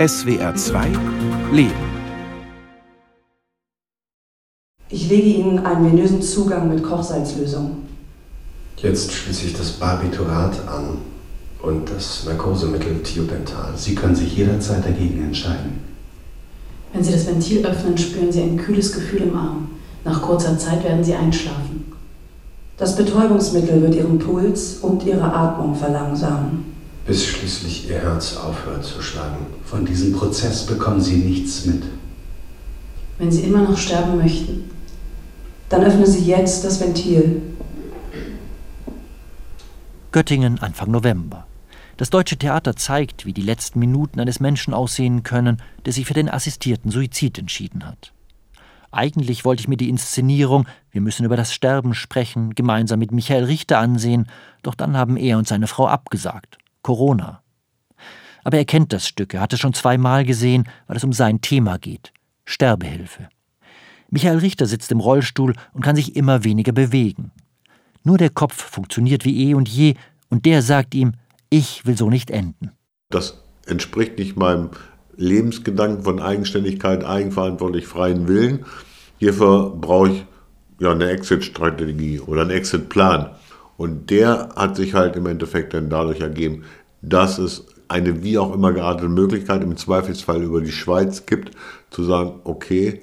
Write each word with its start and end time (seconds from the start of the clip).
SWR 0.00 0.54
2 0.54 0.92
Leben. 1.52 1.74
Ich 4.88 5.10
lege 5.10 5.28
Ihnen 5.28 5.58
einen 5.58 5.92
venösen 5.92 6.22
Zugang 6.22 6.70
mit 6.70 6.82
Kochsalzlösung. 6.82 7.82
Jetzt 8.78 9.12
schließe 9.12 9.48
ich 9.48 9.52
das 9.52 9.72
Barbiturat 9.72 10.66
an 10.66 10.96
und 11.60 11.90
das 11.90 12.24
Narkosemittel 12.24 13.02
Thiopental. 13.02 13.74
Sie 13.76 13.94
können 13.94 14.14
sich 14.14 14.34
jederzeit 14.34 14.86
dagegen 14.86 15.22
entscheiden. 15.22 15.80
Wenn 16.94 17.04
Sie 17.04 17.12
das 17.12 17.26
Ventil 17.26 17.66
öffnen, 17.66 17.98
spüren 17.98 18.32
Sie 18.32 18.40
ein 18.40 18.56
kühles 18.56 18.92
Gefühl 18.92 19.24
im 19.24 19.36
Arm. 19.36 19.68
Nach 20.06 20.22
kurzer 20.22 20.56
Zeit 20.56 20.82
werden 20.82 21.04
Sie 21.04 21.12
einschlafen. 21.12 21.92
Das 22.78 22.96
Betäubungsmittel 22.96 23.82
wird 23.82 23.96
Ihren 23.96 24.18
Puls 24.18 24.76
und 24.76 25.04
Ihre 25.04 25.30
Atmung 25.30 25.74
verlangsamen. 25.74 26.79
Bis 27.06 27.26
schließlich 27.26 27.88
Ihr 27.88 27.98
Herz 27.98 28.36
aufhört 28.36 28.84
zu 28.84 29.02
schlagen. 29.02 29.46
Von 29.64 29.84
diesem 29.84 30.12
Prozess 30.12 30.66
bekommen 30.66 31.00
Sie 31.00 31.16
nichts 31.16 31.66
mit. 31.66 31.82
Wenn 33.18 33.32
Sie 33.32 33.42
immer 33.42 33.62
noch 33.62 33.76
sterben 33.76 34.18
möchten, 34.18 34.70
dann 35.68 35.84
öffnen 35.84 36.06
Sie 36.06 36.24
jetzt 36.24 36.64
das 36.64 36.80
Ventil. 36.80 37.42
Göttingen 40.12 40.58
Anfang 40.58 40.90
November. 40.90 41.46
Das 41.96 42.10
Deutsche 42.10 42.36
Theater 42.36 42.76
zeigt, 42.76 43.26
wie 43.26 43.32
die 43.32 43.42
letzten 43.42 43.78
Minuten 43.78 44.20
eines 44.20 44.40
Menschen 44.40 44.72
aussehen 44.72 45.22
können, 45.22 45.58
der 45.84 45.92
sich 45.92 46.06
für 46.06 46.14
den 46.14 46.30
assistierten 46.30 46.90
Suizid 46.90 47.38
entschieden 47.38 47.86
hat. 47.86 48.12
Eigentlich 48.90 49.44
wollte 49.44 49.60
ich 49.60 49.68
mir 49.68 49.76
die 49.76 49.88
Inszenierung 49.88 50.66
Wir 50.90 51.00
müssen 51.00 51.24
über 51.24 51.36
das 51.36 51.52
Sterben 51.52 51.94
sprechen 51.94 52.54
gemeinsam 52.54 52.98
mit 52.98 53.12
Michael 53.12 53.44
Richter 53.44 53.78
ansehen, 53.78 54.26
doch 54.62 54.74
dann 54.74 54.96
haben 54.96 55.16
er 55.16 55.38
und 55.38 55.46
seine 55.46 55.66
Frau 55.66 55.86
abgesagt. 55.86 56.58
Corona. 56.82 57.42
Aber 58.44 58.56
er 58.56 58.64
kennt 58.64 58.92
das 58.92 59.06
Stück, 59.06 59.34
er 59.34 59.40
hat 59.40 59.52
es 59.52 59.60
schon 59.60 59.74
zweimal 59.74 60.24
gesehen, 60.24 60.68
weil 60.86 60.96
es 60.96 61.04
um 61.04 61.12
sein 61.12 61.40
Thema 61.40 61.78
geht. 61.78 62.12
Sterbehilfe. 62.44 63.28
Michael 64.10 64.38
Richter 64.38 64.66
sitzt 64.66 64.90
im 64.90 65.00
Rollstuhl 65.00 65.54
und 65.72 65.82
kann 65.82 65.96
sich 65.96 66.16
immer 66.16 66.42
weniger 66.42 66.72
bewegen. 66.72 67.30
Nur 68.02 68.18
der 68.18 68.30
Kopf 68.30 68.54
funktioniert 68.54 69.24
wie 69.24 69.48
eh 69.48 69.54
und 69.54 69.68
je, 69.68 69.94
und 70.30 70.46
der 70.46 70.62
sagt 70.62 70.94
ihm, 70.94 71.12
ich 71.50 71.86
will 71.86 71.96
so 71.96 72.08
nicht 72.08 72.30
enden. 72.30 72.72
Das 73.10 73.42
entspricht 73.66 74.18
nicht 74.18 74.36
meinem 74.36 74.70
Lebensgedanken 75.16 76.02
von 76.02 76.20
Eigenständigkeit, 76.20 77.04
eigenverantwortlich, 77.04 77.86
freien 77.86 78.26
Willen. 78.26 78.64
Hierfür 79.18 79.76
brauche 79.78 80.10
ich 80.10 80.24
ja 80.80 80.92
eine 80.92 81.10
Exit-Strategie 81.10 82.20
oder 82.20 82.42
einen 82.42 82.50
Exit-Plan. 82.50 83.30
Und 83.80 84.10
der 84.10 84.50
hat 84.56 84.76
sich 84.76 84.92
halt 84.92 85.16
im 85.16 85.24
Endeffekt 85.24 85.72
dann 85.72 85.88
dadurch 85.88 86.20
ergeben, 86.20 86.64
dass 87.00 87.38
es 87.38 87.64
eine 87.88 88.22
wie 88.22 88.36
auch 88.36 88.52
immer 88.52 88.74
geartete 88.74 89.08
Möglichkeit 89.08 89.62
im 89.62 89.74
Zweifelsfall 89.74 90.42
über 90.42 90.60
die 90.60 90.70
Schweiz 90.70 91.24
gibt, 91.24 91.52
zu 91.88 92.04
sagen, 92.04 92.40
okay, 92.44 93.00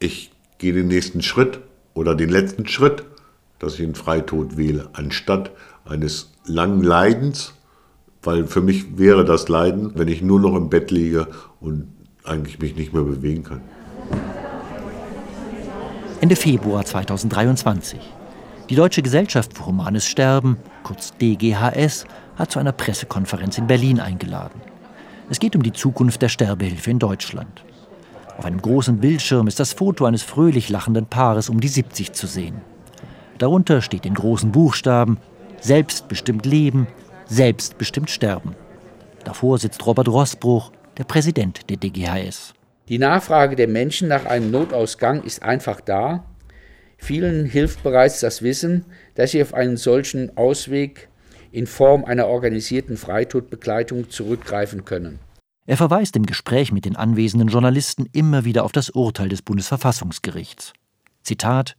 ich 0.00 0.32
gehe 0.58 0.72
den 0.72 0.88
nächsten 0.88 1.22
Schritt 1.22 1.60
oder 1.94 2.16
den 2.16 2.30
letzten 2.30 2.66
Schritt, 2.66 3.04
dass 3.60 3.74
ich 3.74 3.82
einen 3.82 3.94
Freitod 3.94 4.56
wähle, 4.56 4.88
anstatt 4.92 5.52
eines 5.84 6.32
langen 6.46 6.82
Leidens, 6.82 7.52
weil 8.24 8.48
für 8.48 8.62
mich 8.62 8.98
wäre 8.98 9.24
das 9.24 9.48
Leiden, 9.48 9.92
wenn 9.94 10.08
ich 10.08 10.20
nur 10.20 10.40
noch 10.40 10.56
im 10.56 10.68
Bett 10.68 10.90
liege 10.90 11.28
und 11.60 11.86
eigentlich 12.24 12.58
mich 12.58 12.74
nicht 12.74 12.92
mehr 12.92 13.04
bewegen 13.04 13.44
kann. 13.44 13.60
Ende 16.20 16.34
Februar 16.34 16.84
2023. 16.84 18.00
Die 18.68 18.74
Deutsche 18.74 19.02
Gesellschaft 19.02 19.56
für 19.56 19.66
Humanes 19.66 20.06
Sterben, 20.06 20.56
kurz 20.82 21.12
DGHS, 21.18 22.04
hat 22.36 22.50
zu 22.50 22.58
einer 22.58 22.72
Pressekonferenz 22.72 23.58
in 23.58 23.68
Berlin 23.68 24.00
eingeladen. 24.00 24.60
Es 25.30 25.38
geht 25.38 25.54
um 25.54 25.62
die 25.62 25.72
Zukunft 25.72 26.20
der 26.20 26.28
Sterbehilfe 26.28 26.90
in 26.90 26.98
Deutschland. 26.98 27.64
Auf 28.36 28.44
einem 28.44 28.60
großen 28.60 28.98
Bildschirm 28.98 29.46
ist 29.46 29.60
das 29.60 29.72
Foto 29.72 30.04
eines 30.04 30.22
fröhlich 30.22 30.68
lachenden 30.68 31.06
Paares 31.06 31.48
um 31.48 31.60
die 31.60 31.68
70 31.68 32.12
zu 32.12 32.26
sehen. 32.26 32.60
Darunter 33.38 33.82
steht 33.82 34.04
in 34.04 34.14
großen 34.14 34.50
Buchstaben 34.50 35.18
Selbstbestimmt 35.60 36.44
leben, 36.44 36.86
selbstbestimmt 37.26 38.10
sterben. 38.10 38.54
Davor 39.24 39.58
sitzt 39.58 39.84
Robert 39.86 40.08
Rossbruch, 40.08 40.70
der 40.98 41.04
Präsident 41.04 41.68
der 41.70 41.76
DGHS. 41.76 42.52
Die 42.88 42.98
Nachfrage 42.98 43.56
der 43.56 43.68
Menschen 43.68 44.08
nach 44.08 44.26
einem 44.26 44.50
Notausgang 44.50 45.22
ist 45.22 45.42
einfach 45.42 45.80
da. 45.80 46.24
Vielen 46.98 47.46
hilft 47.46 47.82
bereits 47.82 48.20
das 48.20 48.42
Wissen, 48.42 48.84
dass 49.14 49.30
sie 49.30 49.42
auf 49.42 49.54
einen 49.54 49.76
solchen 49.76 50.36
Ausweg 50.36 51.08
in 51.52 51.66
Form 51.66 52.04
einer 52.04 52.26
organisierten 52.26 52.96
Freitodbegleitung 52.96 54.10
zurückgreifen 54.10 54.84
können. 54.84 55.18
Er 55.66 55.76
verweist 55.76 56.14
im 56.16 56.26
Gespräch 56.26 56.72
mit 56.72 56.84
den 56.84 56.96
anwesenden 56.96 57.48
Journalisten 57.48 58.06
immer 58.12 58.44
wieder 58.44 58.64
auf 58.64 58.72
das 58.72 58.90
Urteil 58.90 59.28
des 59.28 59.42
Bundesverfassungsgerichts. 59.42 60.72
Zitat 61.22 61.76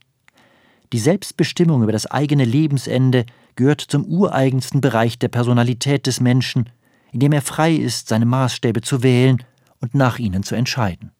Die 0.92 0.98
Selbstbestimmung 0.98 1.82
über 1.82 1.92
das 1.92 2.06
eigene 2.06 2.44
Lebensende 2.44 3.24
gehört 3.56 3.80
zum 3.80 4.04
ureigensten 4.04 4.80
Bereich 4.80 5.18
der 5.18 5.28
Personalität 5.28 6.06
des 6.06 6.20
Menschen, 6.20 6.68
in 7.12 7.20
dem 7.20 7.32
er 7.32 7.42
frei 7.42 7.74
ist, 7.74 8.08
seine 8.08 8.26
Maßstäbe 8.26 8.82
zu 8.82 9.02
wählen 9.02 9.42
und 9.80 9.94
nach 9.94 10.18
ihnen 10.18 10.42
zu 10.42 10.54
entscheiden. 10.54 11.12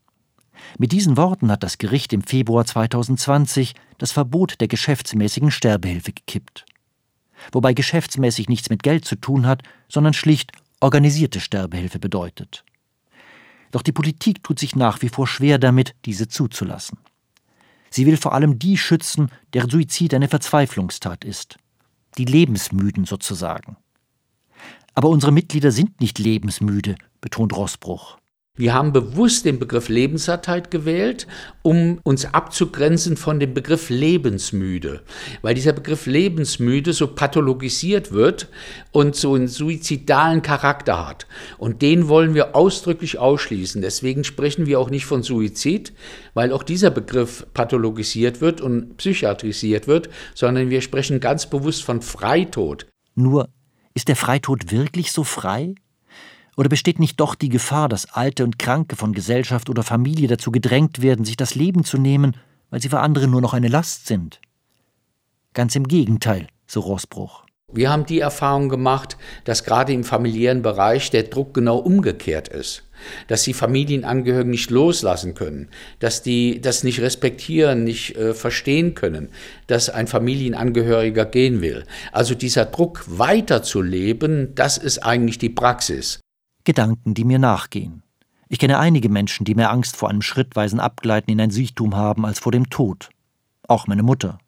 Mit 0.79 0.93
diesen 0.93 1.17
Worten 1.17 1.51
hat 1.51 1.63
das 1.63 1.79
Gericht 1.79 2.13
im 2.13 2.23
Februar 2.23 2.65
2020 2.65 3.75
das 3.99 4.13
Verbot 4.13 4.61
der 4.61 4.69
geschäftsmäßigen 4.69 5.51
Sterbehilfe 5.51 6.13
gekippt. 6.13 6.65
Wobei 7.53 7.73
geschäftsmäßig 7.73 8.49
nichts 8.49 8.71
mit 8.71 8.83
Geld 8.83 9.05
zu 9.05 9.17
tun 9.17 9.47
hat, 9.47 9.63
sondern 9.89 10.15
schlicht 10.15 10.53
organisierte 10.81 11.41
Sterbehilfe 11.41 11.99
bedeutet. 11.99 12.65
Doch 13.71 13.83
die 13.83 13.93
Politik 13.93 14.43
tut 14.43 14.59
sich 14.59 14.77
nach 14.77 15.03
wie 15.03 15.09
vor 15.09 15.27
schwer 15.27 15.59
damit, 15.59 15.95
diese 16.05 16.29
zuzulassen. 16.29 16.99
Sie 17.91 18.07
will 18.07 18.17
vor 18.17 18.35
allem 18.35 18.59
die 18.59 18.77
schützen, 18.77 19.31
deren 19.55 19.71
Suizid 19.71 20.15
eine 20.15 20.29
Verzweiflungstat 20.29 21.25
ist 21.25 21.59
die 22.19 22.25
Lebensmüden 22.25 23.05
sozusagen. 23.05 23.77
Aber 24.95 25.09
unsere 25.09 25.33
Mitglieder 25.33 25.71
sind 25.71 26.01
nicht 26.01 26.19
lebensmüde, 26.19 26.97
betont 27.21 27.57
Rossbruch. 27.57 28.18
Wir 28.59 28.75
haben 28.75 28.93
bewusst 28.93 29.45
den 29.45 29.61
Begriff 29.61 29.89
Lebenssattheit 29.89 30.73
gewählt, 30.73 31.29
um 31.63 32.01
uns 32.03 32.25
abzugrenzen 32.35 33.17
von 33.17 33.39
dem 33.39 33.55
Begriff 33.55 33.89
lebensmüde, 33.89 35.03
weil 35.43 35.55
dieser 35.55 35.73
Begriff 35.73 36.07
lebensmüde 36.07 36.93
so 36.93 37.07
pathologisiert 37.07 38.11
wird 38.11 38.49
und 38.91 39.15
so 39.15 39.35
einen 39.35 39.47
suizidalen 39.47 40.43
Charakter 40.43 41.07
hat. 41.07 41.29
Und 41.57 41.83
den 41.83 42.09
wollen 42.09 42.35
wir 42.35 42.57
ausdrücklich 42.57 43.17
ausschließen. 43.19 43.81
Deswegen 43.81 44.25
sprechen 44.25 44.67
wir 44.67 44.81
auch 44.81 44.91
nicht 44.91 45.07
von 45.07 45.23
Suizid, 45.23 45.93
weil 46.35 46.53
auch 46.53 46.65
dieser 46.65 46.91
Begriff 46.91 47.47
pathologisiert 47.55 48.41
wird 48.41 48.61
und 48.61 48.97
psychiatrisiert 48.97 49.87
wird, 49.87 50.09
sondern 50.35 50.69
wir 50.69 50.81
sprechen 50.81 51.21
ganz 51.21 51.47
bewusst 51.49 51.85
von 51.85 52.03
Freitod. 52.03 52.87
Nur, 53.15 53.51
ist 53.95 54.09
der 54.09 54.17
Freitod 54.17 54.73
wirklich 54.73 55.13
so 55.13 55.23
frei? 55.23 55.77
Oder 56.59 56.69
besteht 56.69 56.99
nicht 56.99 57.21
doch 57.21 57.37
die 57.37 57.51
Gefahr, 57.51 57.89
dass 57.89 58.13
Alte 58.15 58.43
und 58.43 58.59
Kranke 58.59 58.97
von 58.97 59.13
Gesellschaft 59.13 59.71
oder 59.71 59.85
Familie 59.85 60.27
dazu 60.27 60.51
gedrängt 60.51 61.01
werden, 61.01 61.25
sich 61.25 61.37
das 61.37 61.55
Leben 61.55 61.85
zu 61.85 61.99
nehmen, 61.99 62.37
weil 62.71 62.83
sie 62.83 62.89
für 62.89 62.99
andere 62.99 63.29
nur 63.29 63.41
noch 63.41 63.55
eine 63.55 63.69
Last 63.69 64.09
sind? 64.09 64.41
Ganz 65.55 65.77
im 65.77 65.87
Gegenteil, 65.87 66.49
so 66.67 66.81
Rossbruch. 66.81 67.45
Wir 67.73 67.91
haben 67.91 68.07
die 68.07 68.19
Erfahrung 68.19 68.69
gemacht, 68.71 69.17
dass 69.45 69.63
gerade 69.63 69.93
im 69.93 70.03
familiären 70.03 70.63
Bereich 70.63 71.13
der 71.13 71.23
Druck 71.25 71.55
genau 71.55 71.77
umgekehrt 71.77 72.49
ist. 72.49 72.83
Dass 73.29 73.45
die 73.45 73.55
Familienangehörigen 73.55 74.51
nicht 74.51 74.71
loslassen 74.71 75.35
können, 75.35 75.69
dass 76.01 76.23
die 76.25 76.61
das 76.61 76.83
nicht 76.83 77.01
respektieren, 77.01 77.85
nicht 77.85 78.17
äh, 78.17 78.35
verstehen 78.35 78.95
können, 78.95 79.29
dass 79.69 79.91
ein 79.91 80.09
Familienangehöriger 80.09 81.25
gehen 81.25 81.61
will. 81.61 81.85
Also 82.11 82.35
dieser 82.35 82.65
Druck 82.65 83.05
weiterzuleben, 83.07 84.57
das 84.57 84.77
ist 84.77 85.05
eigentlich 85.05 85.39
die 85.39 85.51
Praxis. 85.51 86.19
Gedanken, 86.69 87.15
die 87.15 87.25
mir 87.25 87.39
nachgehen. 87.39 88.03
Ich 88.51 88.59
kenne 88.59 88.79
einige 88.79 89.09
Menschen, 89.09 89.47
die 89.47 89.55
mehr 89.55 89.71
Angst 89.71 89.97
vor 89.97 90.11
einem 90.11 90.21
schrittweisen 90.21 90.81
Abgleiten 90.81 91.31
in 91.31 91.41
ein 91.41 91.51
Siechtum 91.51 91.97
haben 91.97 92.27
als 92.27 92.41
vor 92.41 92.53
dem 92.53 92.69
Tod. 92.69 93.09
Auch 93.67 93.87
meine 93.87 94.03
Mutter. 94.03 94.39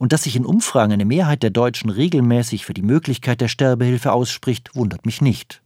Und 0.00 0.12
dass 0.12 0.24
sich 0.24 0.34
in 0.34 0.44
Umfragen 0.44 0.92
eine 0.92 1.04
Mehrheit 1.04 1.44
der 1.44 1.50
Deutschen 1.50 1.88
regelmäßig 1.88 2.66
für 2.66 2.74
die 2.74 2.82
Möglichkeit 2.82 3.40
der 3.40 3.46
Sterbehilfe 3.46 4.10
ausspricht, 4.10 4.74
wundert 4.74 5.06
mich 5.06 5.20
nicht. 5.20 5.62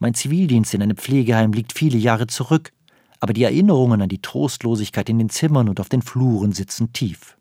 Mein 0.00 0.14
Zivildienst 0.14 0.74
in 0.74 0.82
einem 0.82 0.96
Pflegeheim 0.96 1.52
liegt 1.52 1.72
viele 1.72 1.98
Jahre 1.98 2.26
zurück, 2.26 2.72
aber 3.20 3.32
die 3.32 3.44
Erinnerungen 3.44 4.02
an 4.02 4.08
die 4.08 4.22
Trostlosigkeit 4.22 5.08
in 5.08 5.20
den 5.20 5.30
Zimmern 5.30 5.68
und 5.68 5.78
auf 5.78 5.88
den 5.88 6.02
Fluren 6.02 6.50
sitzen 6.50 6.92
tief. 6.92 7.36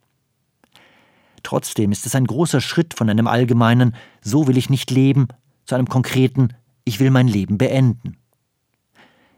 Trotzdem 1.41 1.91
ist 1.91 2.05
es 2.05 2.13
ein 2.13 2.27
großer 2.27 2.61
Schritt 2.61 2.93
von 2.93 3.09
einem 3.09 3.25
allgemeinen 3.25 3.95
So 4.21 4.45
will 4.45 4.55
ich 4.55 4.69
nicht 4.69 4.91
leben 4.91 5.29
zu 5.65 5.73
einem 5.73 5.89
konkreten 5.89 6.49
ich 6.85 6.99
will 6.99 7.09
mein 7.09 7.27
Leben 7.27 7.57
beenden. 7.57 8.17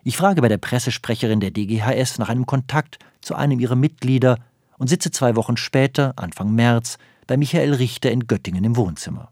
Ich 0.04 0.16
frage 0.16 0.42
bei 0.42 0.50
der 0.50 0.58
Pressesprecherin 0.58 1.40
der 1.40 1.52
DGHS 1.52 2.20
nach 2.20 2.30
einem 2.30 2.46
Kontakt 2.46 3.00
zu 3.22 3.36
einem 3.36 3.60
ihrer 3.60 3.76
Mitglieder 3.76 4.38
und 4.78 4.90
sitze 4.90 5.12
zwei 5.12 5.36
Wochen 5.36 5.58
später, 5.58 6.14
Anfang 6.18 6.54
März, 6.54 6.98
bei 7.26 7.36
Michael 7.36 7.74
Richter 7.74 8.12
in 8.12 8.28
Göttingen 8.28 8.64
im 8.64 8.78
Wohnzimmer. 8.78 9.32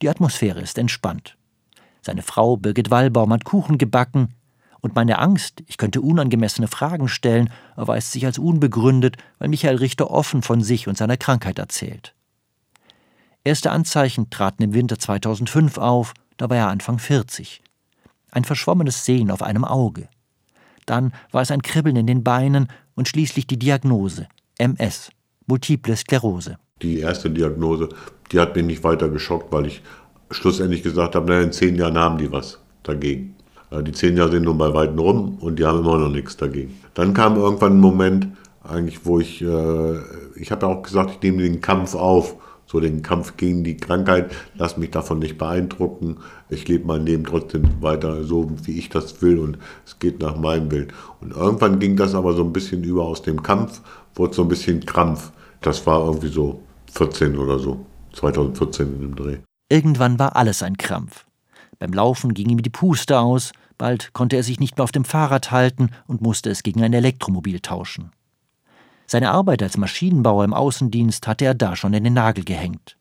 Die 0.00 0.08
Atmosphäre 0.08 0.60
ist 0.60 0.78
entspannt. 0.78 1.36
Seine 2.00 2.22
Frau 2.22 2.56
Birgit 2.56 2.90
Wallbaum 2.90 3.32
hat 3.32 3.44
Kuchen 3.44 3.78
gebacken, 3.78 4.34
und 4.80 4.94
meine 4.94 5.18
Angst, 5.18 5.62
ich 5.66 5.78
könnte 5.78 6.02
unangemessene 6.02 6.68
Fragen 6.68 7.08
stellen, 7.08 7.48
erweist 7.74 8.12
sich 8.12 8.26
als 8.26 8.38
unbegründet, 8.38 9.16
weil 9.38 9.48
Michael 9.48 9.76
Richter 9.76 10.10
offen 10.10 10.42
von 10.42 10.60
sich 10.62 10.88
und 10.88 10.98
seiner 10.98 11.16
Krankheit 11.16 11.58
erzählt. 11.58 12.14
Erste 13.44 13.70
Anzeichen 13.70 14.28
traten 14.28 14.62
im 14.62 14.74
Winter 14.74 14.98
2005 14.98 15.78
auf, 15.78 16.12
da 16.36 16.50
war 16.50 16.56
er 16.56 16.68
Anfang 16.68 16.98
40. 16.98 17.62
Ein 18.30 18.44
verschwommenes 18.44 19.04
Sehen 19.04 19.30
auf 19.30 19.42
einem 19.42 19.64
Auge. 19.64 20.08
Dann 20.86 21.12
war 21.30 21.42
es 21.42 21.50
ein 21.50 21.62
Kribbeln 21.62 21.96
in 21.96 22.06
den 22.06 22.24
Beinen 22.24 22.68
und 22.94 23.08
schließlich 23.08 23.46
die 23.46 23.58
Diagnose 23.58 24.28
MS, 24.58 25.10
Multiple 25.46 25.96
Sklerose. 25.96 26.58
Die 26.82 27.00
erste 27.00 27.30
Diagnose, 27.30 27.88
die 28.30 28.40
hat 28.40 28.54
mich 28.54 28.64
nicht 28.64 28.84
weiter 28.84 29.08
geschockt, 29.08 29.52
weil 29.52 29.66
ich 29.66 29.82
schlussendlich 30.30 30.82
gesagt 30.82 31.14
habe, 31.14 31.30
naja, 31.30 31.42
in 31.42 31.52
zehn 31.52 31.76
Jahren 31.76 31.96
haben 31.96 32.18
die 32.18 32.30
was 32.30 32.58
dagegen. 32.82 33.36
Äh, 33.70 33.82
die 33.82 33.92
zehn 33.92 34.16
Jahre 34.16 34.32
sind 34.32 34.44
nun 34.44 34.58
bei 34.58 34.72
Weitem 34.74 34.98
rum 34.98 35.38
und 35.40 35.58
die 35.58 35.64
haben 35.64 35.80
immer 35.80 35.98
noch 35.98 36.10
nichts 36.10 36.36
dagegen. 36.36 36.78
Dann 36.94 37.14
kam 37.14 37.36
irgendwann 37.36 37.74
ein 37.74 37.80
Moment, 37.80 38.28
eigentlich, 38.62 39.04
wo 39.04 39.20
ich, 39.20 39.42
äh, 39.42 39.98
ich 40.36 40.50
habe 40.50 40.66
ja 40.66 40.72
auch 40.72 40.82
gesagt, 40.82 41.10
ich 41.10 41.22
nehme 41.22 41.42
den 41.42 41.60
Kampf 41.60 41.94
auf, 41.94 42.36
so 42.74 42.80
den 42.80 43.02
Kampf 43.02 43.36
gegen 43.36 43.62
die 43.62 43.76
Krankheit, 43.76 44.34
lass 44.56 44.76
mich 44.76 44.90
davon 44.90 45.20
nicht 45.20 45.38
beeindrucken. 45.38 46.16
Ich 46.50 46.66
lebe 46.66 46.86
mein 46.86 47.06
Leben 47.06 47.24
trotzdem 47.24 47.80
weiter 47.80 48.24
so, 48.24 48.50
wie 48.64 48.76
ich 48.76 48.88
das 48.88 49.22
will 49.22 49.38
und 49.38 49.58
es 49.86 50.00
geht 50.00 50.20
nach 50.20 50.36
meinem 50.36 50.72
Willen. 50.72 50.92
Und 51.20 51.30
irgendwann 51.30 51.78
ging 51.78 51.96
das 51.96 52.16
aber 52.16 52.32
so 52.34 52.42
ein 52.42 52.52
bisschen 52.52 52.82
über 52.82 53.04
aus 53.04 53.22
dem 53.22 53.44
Kampf, 53.44 53.80
wurde 54.16 54.34
so 54.34 54.42
ein 54.42 54.48
bisschen 54.48 54.84
Krampf. 54.84 55.30
Das 55.60 55.86
war 55.86 56.04
irgendwie 56.04 56.28
so 56.28 56.60
14 56.92 57.38
oder 57.38 57.60
so, 57.60 57.86
2014 58.12 58.86
in 58.94 59.00
dem 59.00 59.14
Dreh. 59.14 59.38
Irgendwann 59.68 60.18
war 60.18 60.34
alles 60.34 60.62
ein 60.64 60.76
Krampf. 60.76 61.26
Beim 61.78 61.92
Laufen 61.92 62.34
ging 62.34 62.48
ihm 62.48 62.62
die 62.62 62.70
Puste 62.70 63.20
aus, 63.20 63.52
bald 63.78 64.12
konnte 64.14 64.34
er 64.34 64.42
sich 64.42 64.58
nicht 64.58 64.76
mehr 64.76 64.84
auf 64.84 64.92
dem 64.92 65.04
Fahrrad 65.04 65.52
halten 65.52 65.90
und 66.08 66.22
musste 66.22 66.50
es 66.50 66.64
gegen 66.64 66.82
ein 66.82 66.92
Elektromobil 66.92 67.60
tauschen. 67.60 68.10
Seine 69.06 69.30
Arbeit 69.30 69.62
als 69.62 69.76
Maschinenbauer 69.76 70.44
im 70.44 70.54
Außendienst 70.54 71.26
hatte 71.26 71.44
er 71.44 71.54
da 71.54 71.76
schon 71.76 71.94
in 71.94 72.04
den 72.04 72.14
Nagel 72.14 72.44
gehängt. 72.44 72.96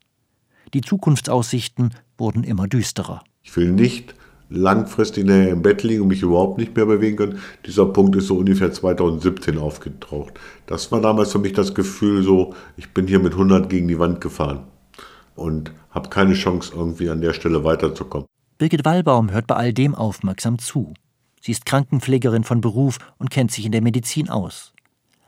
Die 0.73 0.81
Zukunftsaussichten 0.81 1.93
wurden 2.17 2.43
immer 2.43 2.67
düsterer. 2.67 3.23
Ich 3.43 3.55
will 3.55 3.71
nicht 3.71 4.15
langfristig 4.49 5.27
im 5.27 5.61
Bett 5.61 5.83
liegen 5.83 6.03
und 6.03 6.09
mich 6.09 6.21
überhaupt 6.21 6.57
nicht 6.57 6.75
mehr 6.75 6.85
bewegen 6.85 7.17
können. 7.17 7.39
Dieser 7.65 7.85
Punkt 7.85 8.15
ist 8.15 8.27
so 8.27 8.37
ungefähr 8.37 8.71
2017 8.71 9.57
aufgetaucht. 9.57 10.33
Das 10.67 10.91
war 10.91 11.01
damals 11.01 11.31
für 11.31 11.39
mich 11.39 11.53
das 11.53 11.73
Gefühl 11.73 12.23
so, 12.23 12.53
ich 12.77 12.93
bin 12.93 13.07
hier 13.07 13.19
mit 13.19 13.33
100 13.33 13.69
gegen 13.69 13.87
die 13.87 13.99
Wand 13.99 14.21
gefahren 14.21 14.63
und 15.35 15.71
habe 15.89 16.09
keine 16.09 16.33
Chance 16.33 16.73
irgendwie 16.75 17.09
an 17.09 17.21
der 17.21 17.33
Stelle 17.33 17.63
weiterzukommen. 17.63 18.27
Birgit 18.57 18.85
Wallbaum 18.85 19.31
hört 19.31 19.47
bei 19.47 19.55
all 19.55 19.73
dem 19.73 19.95
aufmerksam 19.95 20.59
zu. 20.59 20.93
Sie 21.41 21.51
ist 21.51 21.65
Krankenpflegerin 21.65 22.43
von 22.43 22.61
Beruf 22.61 22.99
und 23.17 23.29
kennt 23.29 23.51
sich 23.51 23.65
in 23.65 23.71
der 23.71 23.81
Medizin 23.81 24.29
aus. 24.29 24.72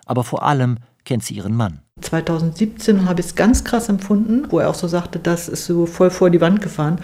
Aber 0.05 0.23
vor 0.23 0.43
allem 0.43 0.77
kennt 1.03 1.23
sie 1.23 1.35
ihren 1.35 1.55
Mann. 1.55 1.79
2017 2.01 3.07
habe 3.07 3.21
ich 3.21 3.27
es 3.27 3.35
ganz 3.35 3.63
krass 3.63 3.89
empfunden, 3.89 4.47
wo 4.49 4.59
er 4.59 4.69
auch 4.69 4.75
so 4.75 4.87
sagte, 4.87 5.19
das 5.19 5.47
ist 5.47 5.65
so 5.65 5.85
voll 5.85 6.09
vor 6.09 6.29
die 6.29 6.41
Wand 6.41 6.61
gefahren, 6.61 6.99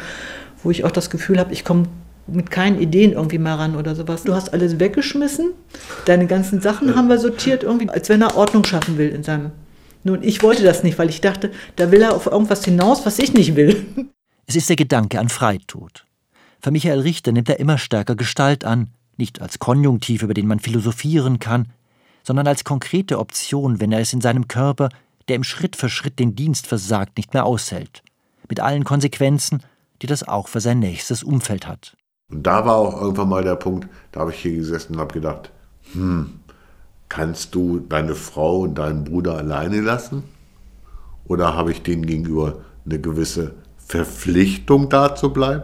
wo 0.63 0.71
ich 0.71 0.83
auch 0.83 0.91
das 0.91 1.09
Gefühl 1.09 1.39
habe, 1.39 1.53
ich 1.53 1.63
komme 1.63 1.85
mit 2.27 2.51
keinen 2.51 2.79
Ideen 2.79 3.13
irgendwie 3.13 3.37
mehr 3.37 3.57
ran 3.57 3.75
oder 3.75 3.95
sowas. 3.95 4.23
Du 4.23 4.33
hast 4.33 4.53
alles 4.53 4.79
weggeschmissen, 4.79 5.51
deine 6.05 6.27
ganzen 6.27 6.61
Sachen 6.61 6.95
haben 6.95 7.07
wir 7.09 7.17
sortiert 7.17 7.63
irgendwie, 7.63 7.89
als 7.89 8.09
wenn 8.09 8.21
er 8.21 8.35
Ordnung 8.35 8.63
schaffen 8.63 8.97
will 8.97 9.09
in 9.09 9.23
seinem. 9.23 9.51
Nun, 10.03 10.23
ich 10.23 10.41
wollte 10.41 10.63
das 10.63 10.83
nicht, 10.83 10.97
weil 10.97 11.09
ich 11.09 11.21
dachte, 11.21 11.51
da 11.75 11.91
will 11.91 12.01
er 12.01 12.15
auf 12.15 12.25
irgendwas 12.25 12.65
hinaus, 12.65 13.05
was 13.05 13.19
ich 13.19 13.33
nicht 13.33 13.55
will. 13.55 13.85
Es 14.47 14.55
ist 14.55 14.69
der 14.69 14.75
Gedanke 14.75 15.19
an 15.19 15.29
Freitod. 15.29 16.05
Für 16.59 16.71
Michael 16.71 16.99
Richter 16.99 17.31
nimmt 17.31 17.49
er 17.49 17.59
immer 17.59 17.77
stärker 17.77 18.15
Gestalt 18.15 18.65
an, 18.65 18.89
nicht 19.17 19.41
als 19.41 19.59
Konjunktiv, 19.59 20.23
über 20.23 20.33
den 20.33 20.47
man 20.47 20.59
philosophieren 20.59 21.39
kann, 21.39 21.67
sondern 22.23 22.47
als 22.47 22.63
konkrete 22.63 23.19
Option, 23.19 23.79
wenn 23.79 23.91
er 23.91 23.99
es 23.99 24.13
in 24.13 24.21
seinem 24.21 24.47
Körper, 24.47 24.89
der 25.27 25.35
im 25.35 25.43
Schritt 25.43 25.75
für 25.75 25.89
Schritt 25.89 26.19
den 26.19 26.35
Dienst 26.35 26.67
versagt, 26.67 27.17
nicht 27.17 27.33
mehr 27.33 27.45
aushält. 27.45 28.03
Mit 28.49 28.59
allen 28.59 28.83
Konsequenzen, 28.83 29.63
die 30.01 30.07
das 30.07 30.27
auch 30.27 30.47
für 30.47 30.59
sein 30.59 30.79
nächstes 30.79 31.23
Umfeld 31.23 31.67
hat. 31.67 31.95
Und 32.29 32.43
da 32.43 32.65
war 32.65 32.75
auch 32.75 33.01
irgendwann 33.01 33.29
mal 33.29 33.43
der 33.43 33.55
Punkt, 33.55 33.87
da 34.11 34.21
habe 34.21 34.31
ich 34.31 34.39
hier 34.39 34.55
gesessen 34.55 34.93
und 34.93 34.99
habe 34.99 35.13
gedacht, 35.13 35.51
hm, 35.93 36.39
kannst 37.09 37.53
du 37.55 37.79
deine 37.79 38.15
Frau 38.15 38.61
und 38.61 38.75
deinen 38.75 39.03
Bruder 39.03 39.37
alleine 39.37 39.81
lassen? 39.81 40.23
Oder 41.25 41.55
habe 41.55 41.71
ich 41.71 41.83
denen 41.83 42.05
gegenüber 42.05 42.61
eine 42.85 42.99
gewisse 42.99 43.55
Verpflichtung 43.77 44.89
da 44.89 45.15
zu 45.15 45.31
bleiben? 45.31 45.63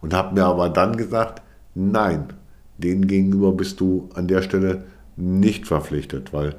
Und 0.00 0.14
habe 0.14 0.34
mir 0.34 0.44
aber 0.44 0.68
dann 0.68 0.96
gesagt, 0.96 1.42
nein, 1.74 2.32
denen 2.78 3.06
gegenüber 3.06 3.52
bist 3.52 3.80
du 3.80 4.08
an 4.14 4.28
der 4.28 4.42
Stelle 4.42 4.84
nicht 5.16 5.66
verpflichtet, 5.66 6.32
weil 6.32 6.56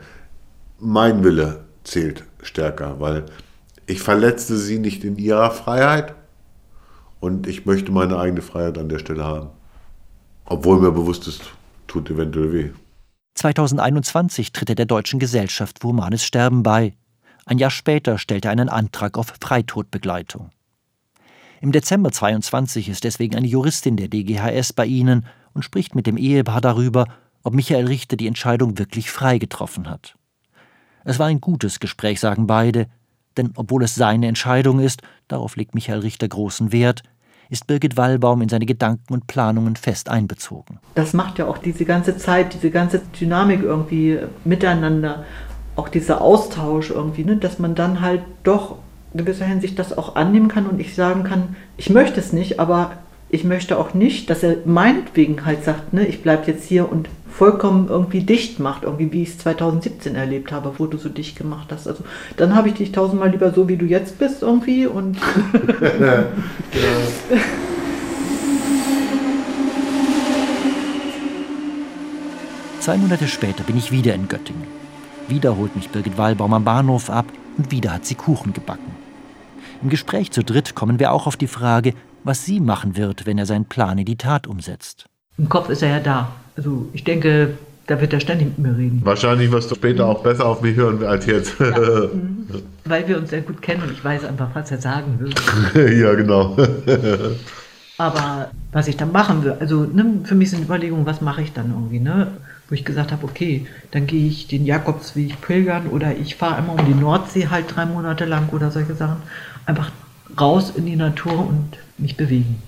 mein 0.80 1.24
Wille 1.24 1.66
zählt 1.84 2.24
stärker, 2.42 3.00
weil 3.00 3.26
ich 3.86 4.02
verletzte 4.02 4.58
sie 4.58 4.80
nicht 4.80 5.04
in 5.04 5.18
ihrer 5.18 5.52
Freiheit 5.52 6.16
und 7.20 7.48
ich 7.48 7.66
möchte 7.66 7.92
meine 7.92 8.18
eigene 8.18 8.42
Freiheit 8.42 8.78
an 8.78 8.90
der 8.90 9.00
Stelle 9.00 9.24
haben. 9.24 9.50
Obwohl 10.46 10.80
mir 10.80 10.92
bewusst 10.92 11.28
ist, 11.28 11.42
tut 11.88 12.10
eventuell 12.10 12.54
weh. 12.54 12.70
2021 13.36 14.52
tritt 14.52 14.70
er 14.70 14.76
der 14.76 14.86
Deutschen 14.86 15.20
Gesellschaft 15.20 15.80
für 15.80 15.88
Humanes 15.88 16.24
Sterben 16.24 16.64
bei. 16.64 16.94
Ein 17.46 17.58
Jahr 17.58 17.72
später 17.72 18.18
stellt 18.18 18.46
er 18.46 18.52
einen 18.52 18.70
Antrag 18.70 19.18
auf 19.18 19.34
Freitodbegleitung. 19.42 20.50
Im 21.62 21.72
Dezember 21.72 22.12
22 22.12 22.90
ist 22.90 23.06
deswegen 23.06 23.36
eine 23.36 23.48
Juristin 23.48 23.96
der 23.96 24.10
DGHS 24.10 24.74
bei 24.74 24.86
Ihnen 24.86 25.26
und 25.54 25.64
spricht 25.64 25.96
mit 25.96 26.08
dem 26.08 26.18
Ehepaar 26.18 26.62
darüber, 26.62 27.08
ob 27.44 27.54
Michael 27.54 27.88
Richter 27.88 28.16
die 28.16 28.28
Entscheidung 28.28 28.78
wirklich 28.78 29.12
frei 29.12 29.38
getroffen 29.38 29.90
hat. 29.90 30.16
Es 31.06 31.19
war 31.19 31.28
ein 31.28 31.42
gutes 31.42 31.80
Gespräch, 31.80 32.19
sagen 32.19 32.48
beide, 32.48 32.88
denn 33.38 33.51
obwohl 33.56 33.84
es 33.84 33.95
seine 33.95 34.28
Entscheidung 34.28 34.80
ist, 34.80 35.01
darauf 35.28 35.56
legt 35.56 35.75
Michael 35.75 36.00
Richter 36.00 36.28
großen 36.28 36.72
Wert, 36.72 37.04
ist 37.50 37.68
Birgit 37.68 37.98
Wallbaum 37.98 38.42
in 38.42 38.50
seine 38.50 38.66
Gedanken 38.66 39.13
und 39.13 39.28
Planungen 39.28 39.75
fest 39.75 40.10
einbezogen. 40.10 40.80
Das 40.95 41.13
macht 41.13 41.40
ja 41.40 41.45
auch 41.45 41.57
diese 41.57 41.86
ganze 41.86 42.18
Zeit, 42.18 42.54
diese 42.54 42.72
ganze 42.72 43.00
Dynamik 43.19 43.62
irgendwie 43.62 44.19
miteinander, 44.46 45.25
auch 45.75 45.89
dieser 45.89 46.22
Austausch 46.22 46.89
irgendwie, 46.89 47.25
ne, 47.25 47.38
dass 47.38 47.60
man 47.60 47.75
dann 47.75 48.01
halt 48.01 48.22
doch 48.44 48.78
in 49.13 49.19
gewisser 49.19 49.46
Hinsicht 49.46 49.78
das 49.78 49.96
auch 49.96 50.16
annehmen 50.16 50.48
kann 50.48 50.66
und 50.66 50.80
ich 50.80 50.96
sagen 50.96 51.24
kann, 51.24 51.56
ich 51.78 51.89
möchte 51.89 52.19
es 52.19 52.34
nicht, 52.34 52.60
aber 52.60 52.94
ich 53.34 53.44
möchte 53.44 53.78
auch 53.80 53.96
nicht, 53.96 54.30
dass 54.30 54.44
er 54.44 54.58
meinetwegen 54.66 55.44
halt 55.44 55.64
sagt, 55.64 55.92
ne, 55.92 56.06
ich 56.06 56.22
bleibe 56.22 56.44
jetzt 56.46 56.66
hier 56.66 56.92
und 56.92 57.10
vollkommen 57.28 57.88
irgendwie 57.90 58.22
dicht 58.22 58.60
macht, 58.60 58.84
irgendwie 58.84 59.12
wie 59.12 59.24
ich 59.24 59.30
es 59.30 59.40
2017 59.40 60.13
erlebt 60.13 60.52
habe, 60.52 60.75
wo 60.78 60.86
du 60.86 61.00
so 61.00 61.10
dicht 61.10 61.36
gemacht 61.36 61.70
hast. 61.72 61.88
Also 61.88 62.04
dann 62.38 62.54
habe 62.54 62.68
ich 62.68 62.75
dich 62.75 62.92
tausendmal 62.92 63.32
lieber 63.32 63.52
so, 63.52 63.68
wie 63.68 63.75
du 63.75 63.86
jetzt 63.86 64.20
bist 64.20 64.44
irgendwie 64.44 64.86
und 64.86 65.18
ja. 66.00 66.25
Zwei 72.82 72.98
Monate 72.98 73.28
später 73.28 73.63
bin 73.63 73.78
ich 73.78 73.92
wieder 73.92 74.13
in 74.13 74.28
Göttingen. 74.28 74.68
Wieder 75.28 75.58
holt 75.58 75.75
mich 75.75 75.90
Birgit 75.90 76.20
Wallbaum 76.20 76.54
am 76.54 76.66
Bahnhof 76.66 77.10
ab 77.10 77.25
und 77.58 77.72
wieder 77.72 77.94
hat 77.94 78.06
sie 78.06 78.13
Kuchen 78.13 78.54
gebacken. 78.54 78.92
Im 79.82 79.90
Gespräch 79.90 80.30
zu 80.30 80.44
dritt 80.44 80.75
kommen 80.75 81.00
wir 81.00 81.12
auch 81.12 81.25
auf 81.25 81.36
die 81.36 81.48
Frage, 81.48 81.96
was 82.24 82.46
sie 82.46 82.60
machen 82.60 82.96
wird, 82.96 83.25
wenn 83.25 83.38
er 83.38 83.46
seinen 83.46 83.65
Plan 83.65 83.98
in 83.98 84.06
die 84.06 84.18
Tat 84.18 84.48
umsetzt. 84.48 85.06
Im 85.38 85.50
Kopf 85.50 85.70
ist 85.70 85.82
er 85.82 85.89
ja 85.89 86.00
da. 86.00 86.32
Also 86.56 86.88
ich 86.94 87.03
denke, 87.03 87.58
da 87.88 88.00
wird 88.00 88.13
er 88.13 88.20
ständig 88.20 88.48
mit 88.50 88.60
mir 88.60 88.77
reden. 88.77 89.01
Wahrscheinlich 89.03 89.51
wirst 89.51 89.70
du 89.72 89.75
später 89.75 90.06
auch 90.06 90.24
besser 90.24 90.46
auf 90.46 90.62
mich 90.62 90.75
hören 90.75 91.03
als 91.03 91.25
jetzt. 91.25 91.60
Ja. 91.60 91.74
Mhm. 92.13 92.62
Weil 92.86 93.08
wir 93.08 93.18
uns 93.18 93.30
sehr 93.30 93.42
gut 93.42 93.62
kennen 93.62 93.84
und 93.84 93.92
ich 93.92 94.03
weiß 94.03 94.25
einfach, 94.25 94.50
was 94.53 94.70
er 94.70 94.77
sagen 94.80 95.18
will. 95.20 96.01
ja, 96.01 96.13
genau. 96.13 96.58
Aber 97.98 98.50
was 98.74 98.88
ich 98.88 98.98
dann 98.98 99.12
machen 99.13 99.44
will, 99.44 99.56
also 99.60 99.86
ne, 99.86 100.20
für 100.25 100.36
mich 100.36 100.50
sind 100.50 100.63
Überlegungen, 100.63 101.06
was 101.06 101.22
mache 101.22 101.42
ich 101.42 101.53
dann 101.53 101.70
irgendwie, 101.70 102.00
ne? 102.00 102.27
Wo 102.68 102.75
ich 102.75 102.84
gesagt 102.84 103.13
habe, 103.13 103.24
okay, 103.24 103.65
dann 103.92 104.08
gehe 104.08 104.27
ich 104.27 104.48
den 104.48 104.65
Jakobsweg 104.65 105.39
pilgern 105.42 105.88
oder 105.88 106.15
ich 106.15 106.36
fahre 106.36 106.62
immer 106.62 106.74
um 106.74 106.86
die 106.86 106.94
Nordsee 106.94 107.48
halt 107.48 107.74
drei 107.74 107.86
Monate 107.86 108.25
lang 108.25 108.50
oder 108.51 108.72
solche 108.72 108.96
Sachen. 108.96 109.18
Einfach 109.65 109.92
raus 110.39 110.74
in 110.75 110.86
die 110.86 110.96
Natur 110.96 111.48
und 111.48 111.77
mich 111.98 112.18
bewegen. 112.18 112.62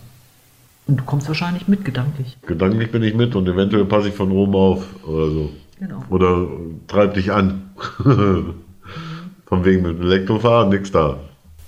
Und 0.88 0.98
du 0.98 1.04
kommst 1.04 1.28
wahrscheinlich 1.28 1.68
mit, 1.68 1.84
gedanklich. 1.84 2.38
Gedanklich 2.46 2.92
bin 2.92 3.02
ich 3.04 3.16
mit 3.16 3.36
und 3.36 3.48
eventuell 3.48 3.86
passe 3.86 4.10
ich 4.10 4.14
von 4.14 4.32
oben 4.32 4.56
auf 4.56 4.86
oder 5.06 5.32
so. 5.32 5.50
Genau. 5.80 6.04
Oder 6.10 6.48
treib 6.88 7.16
dich 7.16 7.32
an. 7.32 7.72
von 9.46 9.66
wegen 9.66 9.84
mit 9.84 10.00
Elektrofahren, 10.00 10.70
nix 10.70 10.92
da. 10.92 11.20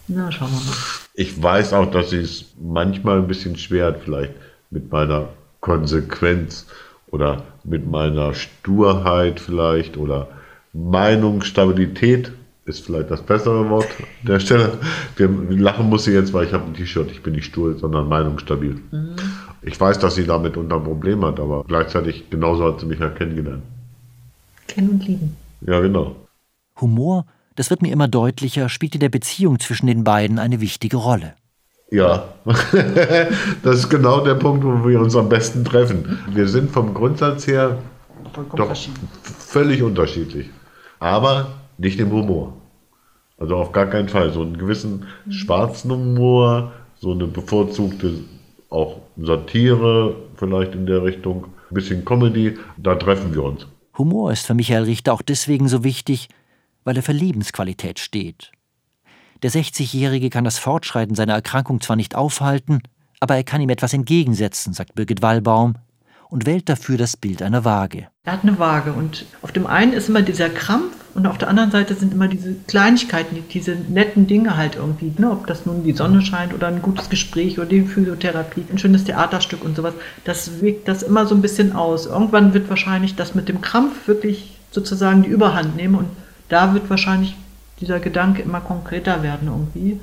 Na, 0.08 0.32
schauen 0.32 0.51
wir 0.51 0.65
mal. 0.65 0.75
Ich 1.13 1.41
weiß 1.41 1.74
auch, 1.74 1.89
dass 1.89 2.13
ich 2.13 2.24
es 2.24 2.46
manchmal 2.62 3.17
ein 3.17 3.27
bisschen 3.27 3.58
schwer 3.58 3.88
hat, 3.88 4.01
vielleicht 4.03 4.34
mit 4.70 4.91
meiner 4.91 5.29
Konsequenz 5.62 6.67
oder 7.10 7.44
mit 7.63 7.89
meiner 7.89 8.34
Sturheit 8.34 9.39
vielleicht 9.39 9.98
oder 9.98 10.27
Meinungsstabilität 10.74 12.32
ist 12.67 12.86
vielleicht 12.86 13.09
das 13.09 13.21
bessere 13.21 13.69
Wort 13.69 13.88
an 14.00 14.27
der 14.27 14.39
Stelle. 14.39 14.77
Wir 15.15 15.29
lachen 15.29 15.89
muss 15.89 16.03
sie 16.03 16.12
jetzt, 16.12 16.33
weil 16.33 16.45
ich 16.45 16.53
habe 16.53 16.65
ein 16.65 16.74
T-Shirt, 16.74 17.09
ich 17.12 17.24
bin 17.24 17.33
nicht 17.33 17.45
stur, 17.45 17.77
sondern 17.77 18.09
meinungsstabil. 18.09 18.81
Mhm. 18.91 19.15
Ich 19.62 19.79
weiß, 19.79 20.00
dass 20.00 20.15
sie 20.15 20.25
damit 20.25 20.57
unter 20.57 20.75
ein 20.75 20.83
Problem 20.83 21.24
hat, 21.25 21.39
aber 21.39 21.63
gleichzeitig 21.65 22.29
genauso 22.29 22.65
hat 22.65 22.81
sie 22.81 22.86
mich 22.86 23.00
ja 23.00 23.09
kennengelernt. 23.09 23.63
Kennen 24.67 24.89
und 24.89 25.07
lieben. 25.07 25.38
Ja, 25.62 25.79
genau. 25.79 26.15
Humor, 26.81 27.25
das 27.55 27.69
wird 27.69 27.81
mir 27.81 27.91
immer 27.91 28.09
deutlicher, 28.09 28.67
spielt 28.67 28.95
in 28.95 29.00
der 29.00 29.09
Beziehung 29.09 29.59
zwischen 29.59 29.88
den 29.88 30.03
beiden 30.03 30.38
eine 30.38 30.59
wichtige 30.59 30.97
Rolle. 30.97 31.33
Ja, 31.89 32.25
das 33.63 33.77
ist 33.77 33.89
genau 33.89 34.19
der 34.19 34.36
Punkt, 34.36 34.65
wo 34.65 34.88
wir 34.88 35.00
uns 35.00 35.15
am 35.15 35.29
besten 35.29 35.63
treffen. 35.63 36.19
Wir 36.33 36.50
sind 36.50 36.69
vom 36.69 36.93
Grundsatz 36.93 37.47
her 37.47 37.77
doch 38.55 38.75
völlig 39.24 39.81
unterschiedlich. 39.81 40.50
Aber 41.00 41.47
nicht 41.77 42.00
im 42.00 42.12
Humor. 42.12 42.53
Also 43.38 43.55
auf 43.55 43.72
gar 43.72 43.88
keinen 43.88 44.10
Fall. 44.10 44.31
So 44.31 44.41
einen 44.41 44.57
gewissen 44.57 45.05
schwarzen 45.29 45.91
Humor, 45.91 46.72
so 47.00 47.12
eine 47.12 47.27
bevorzugte 47.27 48.13
auch 48.69 49.01
Satire 49.17 50.15
vielleicht 50.36 50.74
in 50.74 50.86
der 50.86 51.03
Richtung, 51.03 51.46
ein 51.69 51.74
bisschen 51.74 52.05
Comedy, 52.05 52.57
da 52.77 52.96
treffen 52.96 53.34
wir 53.34 53.43
uns. 53.43 53.67
Humor 53.98 54.31
ist 54.31 54.46
für 54.46 54.53
Michael 54.53 54.84
Richter 54.84 55.13
auch 55.13 55.22
deswegen 55.22 55.67
so 55.67 55.84
wichtig, 55.84 56.27
weil 56.84 56.98
er 56.98 57.03
für 57.03 57.13
Lebensqualität 57.13 58.00
steht. 58.00 58.51
Der 59.43 59.51
60-Jährige 59.51 60.29
kann 60.29 60.43
das 60.43 60.57
Fortschreiten 60.57 61.15
seiner 61.15 61.34
Erkrankung 61.34 61.81
zwar 61.81 61.96
nicht 61.96 62.15
aufhalten, 62.15 62.81
aber 63.19 63.36
er 63.36 63.43
kann 63.43 63.62
ihm 63.62 63.69
etwas 63.69 63.93
entgegensetzen, 63.93 64.74
sagt 64.74 64.96
Birgit 64.96 65.22
Wallbaum 65.22 65.75
und 66.29 66.46
wählt 66.46 66.69
dafür 66.69 66.98
das 66.98 67.17
Bild 67.17 67.41
einer 67.41 67.63
Waage. 67.63 68.07
Er 68.24 68.34
hat 68.34 68.43
eine 68.43 68.60
Waage 68.60 68.93
und 68.93 69.25
auf 69.41 69.51
dem 69.51 69.67
einen 69.67 69.93
ist 69.93 70.10
immer 70.10 70.22
dieser 70.22 70.50
Krampf 70.50 70.97
und 71.17 71.25
auf 71.25 71.39
der 71.39 71.50
anderen 71.50 71.71
Seite 71.71 71.95
sind 71.95 72.13
immer 72.13 72.27
diese 72.27 72.53
Kleinigkeiten, 72.67 73.43
diese 73.50 73.71
netten 73.71 74.27
Dinge 74.27 74.55
halt 74.55 74.75
irgendwie. 74.75 75.12
Ne? 75.17 75.31
Ob 75.31 75.47
das 75.47 75.65
nun 75.65 75.83
die 75.83 75.93
Sonne 75.93 76.21
scheint 76.21 76.53
oder 76.53 76.67
ein 76.67 76.83
gutes 76.83 77.09
Gespräch 77.09 77.57
oder 77.57 77.67
die 77.67 77.81
Physiotherapie, 77.81 78.65
ein 78.71 78.77
schönes 78.77 79.03
Theaterstück 79.03 79.65
und 79.65 79.75
sowas. 79.75 79.95
Das 80.25 80.62
wirkt 80.62 80.88
das 80.88 81.01
immer 81.01 81.25
so 81.25 81.33
ein 81.33 81.41
bisschen 81.41 81.75
aus. 81.75 82.05
Irgendwann 82.05 82.53
wird 82.53 82.69
wahrscheinlich 82.69 83.15
das 83.15 83.33
mit 83.33 83.50
dem 83.50 83.62
Krampf 83.62 84.07
wirklich 84.07 84.59
sozusagen 84.69 85.24
die 85.24 85.29
Überhand 85.29 85.75
nehmen 85.75 85.95
und 85.95 86.07
da 86.50 86.75
wird 86.75 86.88
wahrscheinlich 86.88 87.36
dieser 87.81 88.00
Gedanke 88.00 88.43
immer 88.43 88.62
konkreter 88.62 89.24
werden 89.24 89.47
irgendwie. 89.47 90.00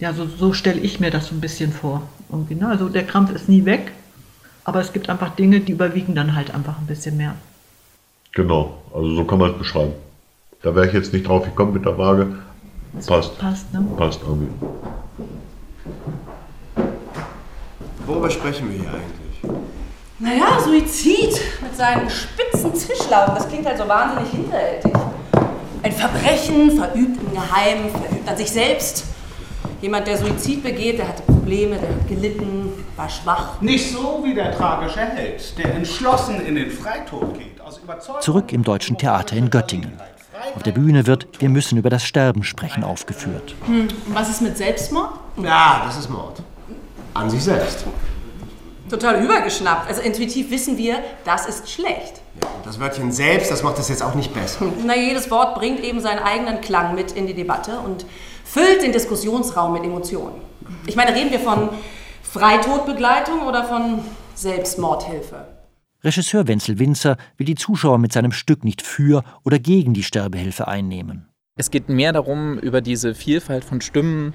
Ja, 0.00 0.12
so, 0.14 0.26
so 0.26 0.52
stelle 0.52 0.80
ich 0.80 0.98
mir 0.98 1.12
das 1.12 1.28
so 1.28 1.36
ein 1.36 1.40
bisschen 1.40 1.72
vor. 1.72 2.02
Irgendwie, 2.28 2.56
ne? 2.56 2.66
Also 2.66 2.88
der 2.88 3.06
Krampf 3.06 3.30
ist 3.30 3.48
nie 3.48 3.66
weg, 3.66 3.92
aber 4.64 4.80
es 4.80 4.92
gibt 4.92 5.10
einfach 5.10 5.36
Dinge, 5.36 5.60
die 5.60 5.70
überwiegen 5.70 6.16
dann 6.16 6.34
halt 6.34 6.52
einfach 6.52 6.76
ein 6.80 6.86
bisschen 6.88 7.16
mehr. 7.16 7.36
Genau, 8.32 8.82
also 8.92 9.14
so 9.14 9.24
kann 9.24 9.38
man 9.38 9.52
es 9.52 9.58
beschreiben. 9.58 9.92
Da 10.62 10.74
wäre 10.74 10.86
ich 10.88 10.92
jetzt 10.92 11.12
nicht 11.12 11.26
drauf 11.26 11.44
gekommen 11.44 11.72
mit 11.72 11.86
der 11.86 11.96
Waage. 11.96 12.36
Passt. 13.06 13.38
Passt, 13.38 13.72
ne? 13.72 13.82
Passt 13.96 14.20
irgendwie. 14.22 14.50
Worüber 18.06 18.28
sprechen 18.28 18.70
wir 18.70 18.80
hier 18.80 18.88
eigentlich? 18.90 19.60
Naja, 20.18 20.60
Suizid 20.60 21.40
mit 21.62 21.74
seinen 21.74 22.10
spitzen 22.10 22.74
Zischlaufen, 22.74 23.34
das 23.36 23.48
klingt 23.48 23.64
halt 23.64 23.78
so 23.78 23.88
wahnsinnig 23.88 24.30
hinterhältig. 24.32 24.92
Ein 25.82 25.92
Verbrechen, 25.92 26.72
verübt 26.72 27.22
im 27.22 27.32
Geheimen, 27.32 27.88
verübt 27.90 28.28
an 28.28 28.36
sich 28.36 28.50
selbst. 28.50 29.04
Jemand, 29.80 30.06
der 30.06 30.18
Suizid 30.18 30.62
begeht, 30.62 30.98
der 30.98 31.08
hatte 31.08 31.22
Probleme, 31.22 31.78
der 31.78 31.88
hat 31.88 32.06
gelitten, 32.06 32.84
war 32.96 33.08
schwach. 33.08 33.62
Nicht 33.62 33.90
so 33.92 34.20
wie 34.22 34.34
der 34.34 34.54
tragische 34.54 35.00
Held, 35.00 35.56
der 35.56 35.74
entschlossen 35.74 36.44
in 36.44 36.56
den 36.56 36.70
Freitod 36.70 37.38
geht. 37.38 37.58
Zurück 38.20 38.52
im 38.52 38.62
Deutschen 38.62 38.98
Theater 38.98 39.36
in 39.36 39.48
Göttingen. 39.48 39.92
Auf 40.54 40.62
der 40.62 40.72
Bühne 40.72 41.06
wird 41.06 41.28
Wir 41.40 41.48
müssen 41.48 41.78
über 41.78 41.90
das 41.90 42.04
Sterben 42.04 42.44
sprechen 42.44 42.84
aufgeführt. 42.84 43.54
Hm, 43.66 43.88
was 44.08 44.28
ist 44.28 44.42
mit 44.42 44.56
Selbstmord? 44.56 45.10
Ja, 45.42 45.82
das 45.86 45.98
ist 45.98 46.10
Mord. 46.10 46.42
An 47.14 47.30
sich 47.30 47.42
selbst. 47.42 47.84
Total 48.88 49.22
übergeschnappt. 49.22 49.88
Also 49.88 50.02
intuitiv 50.02 50.50
wissen 50.50 50.76
wir, 50.76 50.98
das 51.24 51.46
ist 51.46 51.70
schlecht. 51.70 52.20
Ja, 52.42 52.48
das 52.64 52.80
Wörtchen 52.80 53.12
selbst, 53.12 53.50
das 53.50 53.62
macht 53.62 53.78
das 53.78 53.88
jetzt 53.88 54.02
auch 54.02 54.14
nicht 54.14 54.34
besser. 54.34 54.66
Na, 54.84 54.96
jedes 54.96 55.30
Wort 55.30 55.54
bringt 55.54 55.80
eben 55.80 56.00
seinen 56.00 56.18
eigenen 56.18 56.60
Klang 56.60 56.94
mit 56.94 57.12
in 57.12 57.26
die 57.26 57.34
Debatte 57.34 57.78
und 57.80 58.04
füllt 58.44 58.82
den 58.82 58.92
Diskussionsraum 58.92 59.72
mit 59.72 59.84
Emotionen. 59.84 60.40
Ich 60.86 60.96
meine, 60.96 61.14
reden 61.14 61.30
wir 61.30 61.40
von 61.40 61.68
Freitodbegleitung 62.22 63.42
oder 63.42 63.64
von 63.64 64.00
Selbstmordhilfe? 64.34 65.46
Regisseur 66.02 66.48
Wenzel 66.48 66.78
Winzer 66.78 67.18
will 67.36 67.44
die 67.44 67.56
Zuschauer 67.56 67.98
mit 67.98 68.12
seinem 68.12 68.32
Stück 68.32 68.64
nicht 68.64 68.80
für 68.80 69.22
oder 69.44 69.58
gegen 69.58 69.92
die 69.92 70.02
Sterbehilfe 70.02 70.66
einnehmen. 70.66 71.28
Es 71.56 71.70
geht 71.70 71.90
mehr 71.90 72.14
darum, 72.14 72.58
über 72.58 72.80
diese 72.80 73.14
Vielfalt 73.14 73.64
von 73.64 73.82
Stimmen 73.82 74.32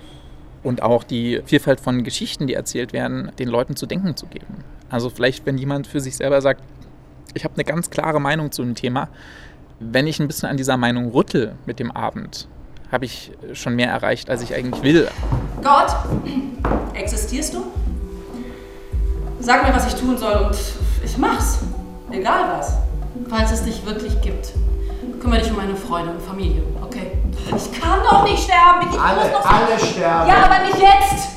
und 0.62 0.84
auch 0.84 1.04
die 1.04 1.42
Vielfalt 1.46 1.80
von 1.80 2.04
Geschichten, 2.04 2.46
die 2.46 2.54
erzählt 2.54 2.94
werden, 2.94 3.32
den 3.40 3.48
Leuten 3.48 3.76
zu 3.76 3.88
denken 3.88 4.16
zu 4.16 4.28
geben. 4.28 4.64
Also 4.90 5.10
vielleicht, 5.10 5.48
wenn 5.48 5.58
jemand 5.58 5.88
für 5.88 6.02
sich 6.02 6.16
selber 6.16 6.40
sagt, 6.40 6.62
ich 7.34 7.44
habe 7.44 7.56
eine 7.56 7.64
ganz 7.64 7.90
klare 7.90 8.22
Meinung 8.22 8.52
zu 8.52 8.62
dem 8.62 8.76
Thema, 8.76 9.10
wenn 9.80 10.06
ich 10.06 10.20
ein 10.20 10.28
bisschen 10.28 10.50
an 10.50 10.58
dieser 10.58 10.78
Meinung 10.78 11.10
rüttel 11.10 11.56
mit 11.66 11.80
dem 11.80 11.90
Abend, 11.90 12.48
habe 12.92 13.06
ich 13.06 13.32
schon 13.54 13.76
mehr 13.76 13.90
erreicht, 13.90 14.30
als 14.30 14.44
ich 14.44 14.54
eigentlich 14.54 14.84
will. 14.84 15.08
Gott, 15.64 15.96
existierst 16.94 17.56
du? 17.56 17.66
Sag 19.40 19.68
mir, 19.68 19.76
was 19.76 19.88
ich 19.88 20.00
tun 20.00 20.16
soll 20.16 20.46
und 20.46 20.56
ich 21.06 21.18
mach's. 21.18 21.60
Egal 22.12 22.58
was. 22.58 22.74
Falls 23.30 23.52
es 23.52 23.64
dich 23.64 23.86
wirklich 23.86 24.20
gibt. 24.22 24.52
Kümmere 25.22 25.40
dich 25.40 25.50
um 25.50 25.58
meine 25.58 25.76
Freunde 25.76 26.12
und 26.12 26.22
Familie, 26.22 26.62
okay? 26.84 27.12
Ich 27.56 27.80
kann 27.80 28.00
doch 28.04 28.24
nicht 28.24 28.44
sterben. 28.44 28.88
Ich 28.92 29.00
alle, 29.00 29.22
muss 29.22 29.32
noch 29.32 29.46
alle 29.46 29.80
sterben. 29.80 30.30
Ja, 30.30 30.46
aber 30.46 30.66
nicht 30.66 30.80
jetzt. 30.80 31.30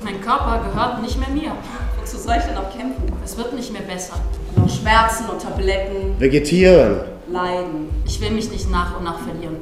Mein 0.00 0.20
Körper 0.20 0.62
gehört 0.68 1.00
nicht 1.00 1.18
mehr 1.18 1.28
mir. 1.28 1.52
Wozu 1.98 2.18
soll 2.18 2.36
ich 2.38 2.44
denn 2.44 2.54
noch 2.54 2.70
kämpfen? 2.70 3.12
Es 3.24 3.36
wird 3.36 3.54
nicht 3.54 3.72
mehr 3.72 3.82
besser. 3.82 4.14
Noch 4.56 4.68
Schmerzen 4.68 5.28
und 5.28 5.40
Tabletten. 5.40 6.18
Vegetieren. 6.18 7.00
Leiden. 7.28 7.88
Ich 8.04 8.20
will 8.20 8.30
mich 8.30 8.50
nicht 8.50 8.70
nach 8.70 8.98
und 8.98 9.04
nach 9.04 9.18
verlieren. 9.20 9.56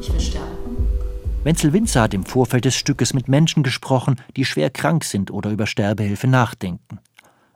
Ich 0.00 0.12
will 0.12 0.20
sterben. 0.20 0.46
Wenzel 1.44 1.72
Winzer 1.72 2.02
hat 2.02 2.14
im 2.14 2.24
Vorfeld 2.24 2.64
des 2.64 2.74
Stückes 2.74 3.14
mit 3.14 3.28
Menschen 3.28 3.62
gesprochen, 3.62 4.20
die 4.36 4.44
schwer 4.44 4.70
krank 4.70 5.04
sind 5.04 5.30
oder 5.30 5.50
über 5.50 5.66
Sterbehilfe 5.66 6.28
nachdenken 6.28 7.00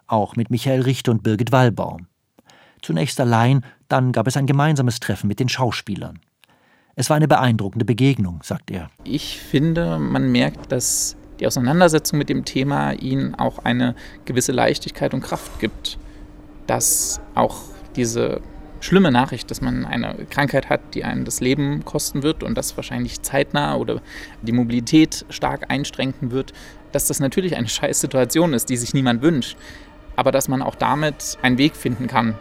auch 0.06 0.36
mit 0.36 0.50
Michael 0.50 0.82
Richter 0.82 1.12
und 1.12 1.22
Birgit 1.22 1.52
Wallbaum. 1.52 2.06
Zunächst 2.82 3.20
allein, 3.20 3.64
dann 3.88 4.12
gab 4.12 4.26
es 4.26 4.36
ein 4.36 4.46
gemeinsames 4.46 5.00
Treffen 5.00 5.28
mit 5.28 5.40
den 5.40 5.48
Schauspielern. 5.48 6.20
Es 6.94 7.10
war 7.10 7.16
eine 7.16 7.28
beeindruckende 7.28 7.84
Begegnung, 7.84 8.40
sagt 8.42 8.70
er. 8.70 8.90
Ich 9.04 9.38
finde, 9.38 9.98
man 9.98 10.32
merkt, 10.32 10.72
dass 10.72 11.16
die 11.40 11.46
Auseinandersetzung 11.46 12.18
mit 12.18 12.28
dem 12.28 12.44
Thema 12.44 12.92
ihnen 12.92 13.34
auch 13.34 13.58
eine 13.58 13.94
gewisse 14.24 14.52
Leichtigkeit 14.52 15.12
und 15.12 15.20
Kraft 15.20 15.60
gibt. 15.60 15.98
Dass 16.66 17.20
auch 17.34 17.56
diese 17.96 18.40
schlimme 18.80 19.10
Nachricht, 19.10 19.50
dass 19.50 19.60
man 19.60 19.84
eine 19.84 20.26
Krankheit 20.30 20.68
hat, 20.68 20.94
die 20.94 21.04
einen 21.04 21.24
das 21.24 21.40
Leben 21.40 21.84
kosten 21.84 22.22
wird 22.22 22.42
und 22.42 22.56
das 22.56 22.76
wahrscheinlich 22.76 23.22
zeitnah 23.22 23.76
oder 23.76 24.00
die 24.42 24.52
Mobilität 24.52 25.26
stark 25.28 25.70
einschränken 25.70 26.30
wird, 26.30 26.52
dass 26.92 27.08
das 27.08 27.20
natürlich 27.20 27.56
eine 27.56 27.68
scheiß 27.68 28.00
Situation 28.00 28.52
ist, 28.54 28.70
die 28.70 28.76
sich 28.76 28.94
niemand 28.94 29.22
wünscht 29.22 29.56
aber 30.16 30.32
dass 30.32 30.48
man 30.48 30.62
auch 30.62 30.74
damit 30.74 31.38
einen 31.42 31.58
Weg 31.58 31.76
finden 31.76 32.06
kann, 32.06 32.36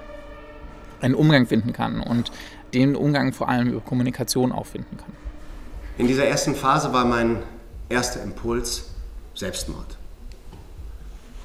einen 1.01 1.15
Umgang 1.15 1.45
finden 1.45 1.73
kann 1.73 2.01
und 2.01 2.31
den 2.73 2.95
Umgang 2.95 3.33
vor 3.33 3.49
allem 3.49 3.69
über 3.69 3.81
Kommunikation 3.81 4.51
auch 4.51 4.65
finden 4.65 4.97
kann. 4.97 5.13
In 5.97 6.07
dieser 6.07 6.25
ersten 6.25 6.55
Phase 6.55 6.91
war 6.91 7.05
mein 7.05 7.37
erster 7.89 8.21
Impuls 8.23 8.89
Selbstmord. 9.33 9.97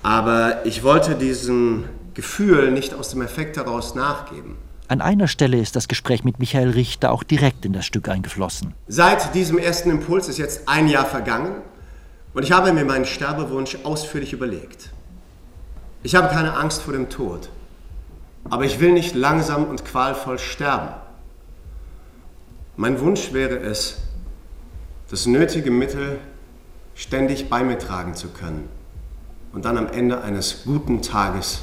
Aber 0.03 0.65
ich 0.65 0.83
wollte 0.83 1.15
diesem 1.15 1.85
Gefühl 2.15 2.73
nicht 2.73 2.95
aus 2.95 3.11
dem 3.11 3.23
Effekt 3.23 3.57
heraus 3.57 3.95
nachgeben. 3.95 4.57
An 4.89 5.01
einer 5.01 5.29
Stelle 5.29 5.59
ist 5.59 5.77
das 5.77 5.87
Gespräch 5.87 6.25
mit 6.25 6.41
Michael 6.41 6.71
Richter 6.71 7.13
auch 7.13 7.23
direkt 7.23 7.65
in 7.65 7.73
das 7.73 7.87
Stück 7.87 8.09
eingeflossen. 8.09 8.75
Seit 8.89 9.35
diesem 9.35 9.59
ersten 9.59 9.91
Impuls 9.91 10.29
ist 10.29 10.39
jetzt 10.39 10.69
ein 10.69 10.89
Jahr 10.89 11.07
vergangen 11.07 11.53
und 12.35 12.43
ich 12.43 12.51
habe 12.51 12.73
mir 12.73 12.85
meinen 12.85 13.05
Sterbewunsch 13.05 13.79
ausführlich 13.85 14.33
überlegt. 14.33 14.91
Ich 16.03 16.15
habe 16.15 16.29
keine 16.29 16.55
Angst 16.55 16.83
vor 16.83 16.93
dem 16.93 17.11
Tod, 17.11 17.51
aber 18.49 18.65
ich 18.65 18.81
will 18.81 18.93
nicht 18.93 19.15
langsam 19.15 19.65
und 19.65 19.85
qualvoll 19.85 20.39
sterben. 20.39 20.95
Mein 22.77 23.01
Wunsch 23.01 23.33
wäre 23.33 23.57
es, 23.59 23.99
das 25.11 25.27
nötige 25.27 25.71
Mittel 25.71 26.19
ständig 26.95 27.51
bei 27.51 27.63
mir 27.63 27.79
tragen 27.79 28.15
zu 28.15 28.29
können 28.29 28.69
und 29.53 29.65
dann 29.65 29.77
am 29.77 29.89
Ende 29.89 30.23
eines 30.23 30.65
guten 30.65 31.03
Tages 31.03 31.61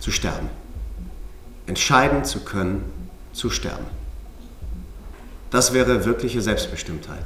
zu 0.00 0.10
sterben. 0.10 0.48
Entscheiden 1.66 2.24
zu 2.24 2.40
können, 2.40 2.84
zu 3.32 3.50
sterben. 3.50 3.86
Das 5.50 5.72
wäre 5.72 6.04
wirkliche 6.04 6.40
Selbstbestimmtheit. 6.40 7.24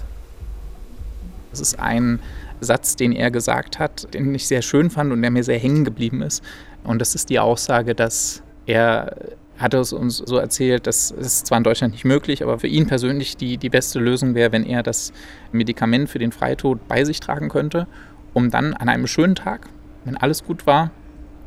Das 1.50 1.60
ist 1.60 1.78
ein 1.78 2.20
Satz, 2.60 2.96
den 2.96 3.12
er 3.12 3.30
gesagt 3.30 3.78
hat, 3.78 4.12
den 4.14 4.34
ich 4.34 4.46
sehr 4.46 4.62
schön 4.62 4.90
fand 4.90 5.12
und 5.12 5.22
der 5.22 5.30
mir 5.30 5.44
sehr 5.44 5.58
hängen 5.58 5.84
geblieben 5.84 6.22
ist. 6.22 6.42
Und 6.84 7.00
das 7.00 7.14
ist 7.14 7.30
die 7.30 7.38
Aussage, 7.38 7.94
dass 7.94 8.42
er 8.66 9.16
hat 9.58 9.74
es 9.74 9.92
uns 9.92 10.16
so 10.16 10.38
erzählt, 10.38 10.86
dass 10.86 11.10
es 11.10 11.44
zwar 11.44 11.58
in 11.58 11.64
Deutschland 11.64 11.92
nicht 11.92 12.06
möglich, 12.06 12.42
aber 12.42 12.58
für 12.58 12.66
ihn 12.66 12.86
persönlich 12.86 13.36
die, 13.36 13.58
die 13.58 13.68
beste 13.68 13.98
Lösung 13.98 14.34
wäre, 14.34 14.52
wenn 14.52 14.64
er 14.64 14.82
das 14.82 15.12
Medikament 15.52 16.08
für 16.08 16.18
den 16.18 16.32
Freitod 16.32 16.88
bei 16.88 17.04
sich 17.04 17.20
tragen 17.20 17.50
könnte, 17.50 17.86
um 18.32 18.50
dann 18.50 18.72
an 18.72 18.88
einem 18.88 19.06
schönen 19.06 19.34
Tag, 19.34 19.68
wenn 20.06 20.16
alles 20.16 20.44
gut 20.44 20.66
war, 20.66 20.90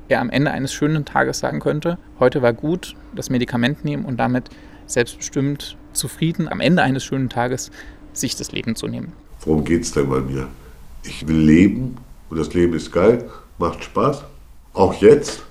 er 0.10 0.22
am 0.22 0.30
Ende 0.30 0.52
eines 0.52 0.72
schönen 0.74 1.06
Tages 1.06 1.40
sagen 1.40 1.60
könnte, 1.60 1.98
heute 2.20 2.44
war 2.44 2.54
gut, 2.54 2.96
das 3.16 3.32
Medikament 3.32 3.84
nehmen 3.84 4.06
und 4.06 4.18
damit 4.18 4.50
selbstbestimmt, 4.86 5.76
zufrieden 5.94 6.48
am 6.48 6.60
Ende 6.60 6.84
eines 6.84 7.04
schönen 7.04 7.30
Tages 7.30 7.72
sich 8.14 8.36
das 8.36 8.52
Leben 8.52 8.76
zu 8.76 8.88
nehmen. 8.88 9.14
Worum 9.42 9.64
geht 9.64 9.84
es 9.84 9.92
denn 9.92 10.10
bei 10.10 10.20
mir? 10.20 10.50
Ich 11.04 11.28
will 11.28 11.38
leben 11.38 11.98
und 12.30 12.40
das 12.40 12.54
Leben 12.54 12.74
ist 12.74 12.92
geil, 12.92 13.30
macht 13.58 13.84
Spaß. 13.84 14.24
Auch 14.74 14.94
jetzt, 14.96 15.44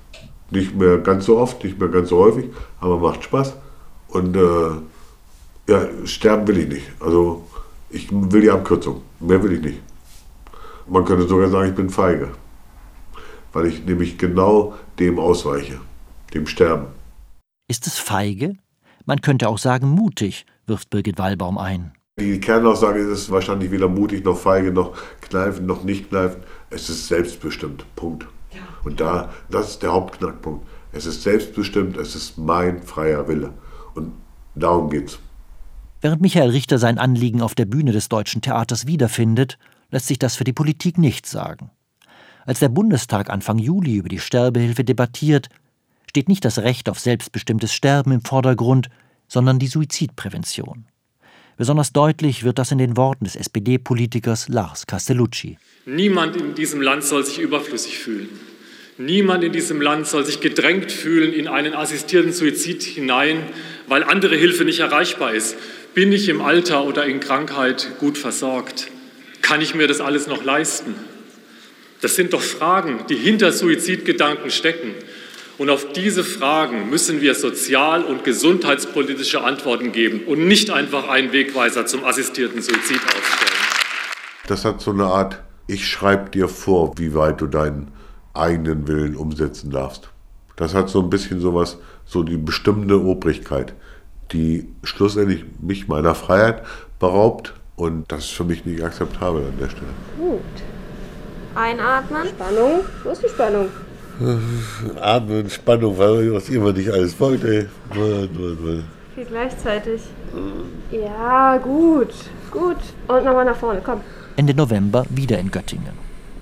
nicht 0.51 0.75
mehr 0.75 0.99
ganz 0.99 1.27
so 1.27 1.39
oft, 1.39 1.63
nicht 1.65 1.79
mehr 1.79 1.89
ganz 1.89 2.09
so 2.09 2.19
häufig, 2.19 2.51
aber 2.81 2.99
macht 2.99 3.25
Spaß. 3.25 3.55
Und 4.09 4.37
äh, 4.37 5.71
ja, 5.73 5.89
sterben 6.05 6.47
will 6.49 6.59
ich 6.59 6.69
nicht. 6.69 6.93
Also 7.01 7.47
ich 7.91 8.09
will 8.11 8.41
die 8.41 8.51
Abkürzung, 8.51 9.03
mehr 9.21 9.43
will 9.43 9.53
ich 9.53 9.63
nicht. 9.63 9.81
Man 10.89 11.05
könnte 11.05 11.27
sogar 11.29 11.49
sagen, 11.49 11.71
ich 11.71 11.75
bin 11.75 11.91
feige, 11.91 12.31
weil 13.53 13.67
ich 13.67 13.85
nämlich 13.85 14.19
genau 14.19 14.75
dem 14.99 15.19
ausweiche, 15.19 15.81
dem 16.35 16.47
Sterben. 16.47 16.87
Ist 17.69 17.87
es 17.87 17.99
feige? 17.99 18.57
Man 19.07 19.21
könnte 19.21 19.49
auch 19.49 19.59
sagen 19.59 19.89
mutig, 19.89 20.47
wirft 20.67 20.91
Birgit 20.91 21.19
Wallbaum 21.19 21.59
ein. 21.59 21.93
Die 22.23 22.39
Kernaussage 22.39 23.01
ist 23.01 23.33
wahrscheinlich 23.33 23.73
weder 23.73 23.89
mutig 23.89 24.25
noch 24.25 24.39
feige 24.39 24.71
noch 24.71 24.97
kneifen 25.23 25.67
noch 25.67 25.83
nicht 25.83 26.11
kneifen. 26.11 26.43
Es 26.71 26.89
ist 26.89 27.09
selbstbestimmt. 27.09 27.85
Punkt. 27.97 28.29
Und 28.85 29.01
da, 29.01 29.33
das 29.51 29.71
ist 29.71 29.83
der 29.83 29.93
Hauptknackpunkt. 29.93 30.65
Es 30.93 31.05
ist 31.05 31.23
selbstbestimmt, 31.23 31.97
es 31.97 32.15
ist 32.15 32.39
mein 32.39 32.83
freier 32.83 33.27
Wille. 33.27 33.53
Und 33.95 34.13
darum 34.55 34.89
geht's. 34.89 35.19
Während 36.01 36.23
Michael 36.23 36.51
Richter 36.51 36.79
sein 36.79 36.99
Anliegen 36.99 37.43
auf 37.43 37.57
der 37.57 37.65
Bühne 37.65 37.91
des 37.91 38.09
Deutschen 38.09 38.41
Theaters 38.41 38.87
wiederfindet, 38.87 39.59
lässt 39.91 40.07
sich 40.07 40.19
das 40.19 40.37
für 40.37 40.45
die 40.45 40.53
Politik 40.53 40.99
nicht 40.99 41.27
sagen. 41.27 41.71
Als 42.47 42.61
der 42.61 42.69
Bundestag 42.69 43.31
Anfang 43.31 43.59
Juli 43.59 43.97
über 43.97 44.09
die 44.09 44.21
Sterbehilfe 44.21 44.85
debattiert, 44.85 45.49
steht 46.09 46.29
nicht 46.29 46.45
das 46.45 46.59
Recht 46.59 46.89
auf 46.89 47.01
selbstbestimmtes 47.01 47.73
Sterben 47.73 48.13
im 48.13 48.25
Vordergrund, 48.25 48.91
sondern 49.27 49.59
die 49.59 49.67
Suizidprävention. 49.67 50.87
Besonders 51.57 51.93
deutlich 51.93 52.45
wird 52.45 52.59
das 52.59 52.73
in 52.73 52.79
den 52.79 52.97
Worten 52.97 53.25
des 53.25 53.37
SPD-Politikers 53.37 54.49
Lars 54.49 54.87
Castellucci. 54.87 55.59
Niemand 55.85 56.37
in 56.37 56.55
diesem 56.55 56.81
Land 56.81 57.05
soll 57.05 57.25
sich 57.25 57.39
überflüssig 57.39 57.99
fühlen. 57.99 58.29
Niemand 58.99 59.43
in 59.43 59.53
diesem 59.53 59.81
Land 59.81 60.07
soll 60.07 60.25
sich 60.25 60.41
gedrängt 60.41 60.93
fühlen 60.93 61.33
in 61.33 61.49
einen 61.49 61.75
assistierten 61.75 62.33
Suizid 62.33 62.83
hinein, 62.83 63.43
weil 63.87 64.05
andere 64.05 64.37
Hilfe 64.37 64.65
nicht 64.65 64.81
erreichbar 64.81 65.35
ist. 65.35 65.57
Bin 65.95 66.13
ich 66.13 66.29
im 66.29 66.41
Alter 66.41 66.85
oder 66.85 67.05
in 67.07 67.21
Krankheit 67.21 67.93
gut 67.99 68.17
versorgt? 68.17 68.89
Kann 69.43 69.61
ich 69.61 69.75
mir 69.75 69.89
das 69.89 70.01
alles 70.01 70.27
noch 70.27 70.45
leisten? 70.45 70.95
Das 72.01 72.17
sind 72.17 72.33
doch 72.33 72.43
Fragen, 72.43 73.05
die 73.09 73.17
hinter 73.17 73.53
Suizidgedanken 73.53 74.51
stecken. 74.51 74.91
Und 75.63 75.71
auf 75.71 75.93
diese 75.93 76.25
Fragen 76.25 76.91
müssen 76.91 77.21
wir 77.21 77.37
sozial- 77.37 78.03
und 78.03 78.25
gesundheitspolitische 78.25 79.45
Antworten 79.45 79.93
geben 79.93 80.23
und 80.27 80.49
nicht 80.49 80.73
einfach 80.73 81.09
einen 81.09 81.31
Wegweiser 81.31 81.87
zum 81.87 82.05
assistierten 82.05 82.61
Suizid 82.61 82.99
aufstellen. 82.99 83.53
Das 84.49 84.65
hat 84.65 84.81
so 84.81 84.91
eine 84.91 85.05
Art, 85.05 85.41
ich 85.69 85.87
schreibe 85.87 86.31
dir 86.31 86.49
vor, 86.49 86.99
wie 86.99 87.15
weit 87.15 87.41
du 87.41 87.47
deinen 87.47 87.93
eigenen 88.35 88.89
Willen 88.89 89.15
umsetzen 89.15 89.71
darfst. 89.71 90.11
Das 90.57 90.75
hat 90.75 90.89
so 90.89 91.01
ein 91.01 91.11
bisschen 91.11 91.39
sowas, 91.39 91.79
so 92.07 92.25
die 92.25 92.39
bestimmende 92.39 93.01
Obrigkeit, 93.01 93.73
die 94.33 94.67
schlussendlich 94.83 95.45
mich 95.61 95.87
meiner 95.87 96.17
Freiheit 96.17 96.65
beraubt 96.99 97.55
und 97.77 98.11
das 98.11 98.25
ist 98.25 98.33
für 98.33 98.43
mich 98.43 98.65
nicht 98.65 98.83
akzeptabel 98.83 99.45
an 99.45 99.59
der 99.61 99.69
Stelle. 99.69 99.87
Gut. 100.19 100.41
Einatmen. 101.55 102.27
Spannung. 102.31 102.81
Wo 103.05 103.11
ist 103.11 103.23
die 103.23 103.29
Spannung? 103.29 103.69
Atmen, 105.01 105.51
Spannung, 105.51 105.97
was 105.99 106.49
immer 106.49 106.73
nicht 106.73 106.91
alles 106.91 107.15
folgt, 107.15 107.45
ey. 107.45 107.67
Viel 109.15 109.25
gleichzeitig. 109.25 110.03
Ja, 110.91 111.59
gut. 111.59 112.13
Gut. 112.51 112.77
Und 113.09 113.25
nochmal 113.25 113.45
nach 113.45 113.57
vorne, 113.57 113.81
komm. 113.85 114.01
Ende 114.37 114.55
November 114.55 115.05
wieder 115.11 115.39
in 115.39 115.51
Göttingen. 115.51 115.93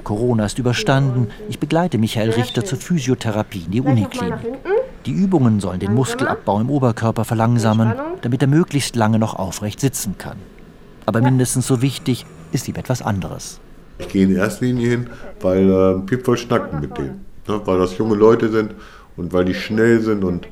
Corona 0.04 0.46
ist 0.46 0.58
überstanden. 0.58 1.28
Ich 1.48 1.58
begleite 1.58 1.98
Michael 1.98 2.30
Richter 2.30 2.64
zur 2.64 2.78
Physiotherapie 2.78 3.64
in 3.66 3.70
die 3.70 3.80
Uniklinik. 3.80 4.38
Die 5.06 5.12
Übungen 5.12 5.60
sollen 5.60 5.80
den 5.80 5.94
Muskelabbau 5.94 6.60
im 6.60 6.70
Oberkörper 6.70 7.24
verlangsamen, 7.24 7.94
damit 8.22 8.42
er 8.42 8.48
möglichst 8.48 8.96
lange 8.96 9.18
noch 9.18 9.34
aufrecht 9.34 9.80
sitzen 9.80 10.16
kann. 10.18 10.36
Aber 11.06 11.20
mindestens 11.20 11.66
so 11.66 11.82
wichtig 11.82 12.26
ist 12.52 12.68
ihm 12.68 12.76
etwas 12.76 13.02
anderes. 13.02 13.60
Ich 13.98 14.08
gehe 14.08 14.24
in 14.24 14.36
erster 14.36 14.64
Linie 14.64 14.88
hin, 14.90 15.10
weil 15.40 15.70
äh, 15.70 16.00
Piep 16.06 16.24
voll 16.24 16.36
schnacken 16.36 16.80
mit 16.80 16.96
denen. 16.96 17.24
Ne? 17.50 17.60
Weil 17.64 17.78
das 17.78 17.98
junge 17.98 18.16
Leute 18.16 18.48
sind 18.48 18.74
und 19.16 19.32
weil 19.32 19.44
die 19.44 19.54
schnell 19.54 20.00
sind 20.00 20.24
und 20.24 20.48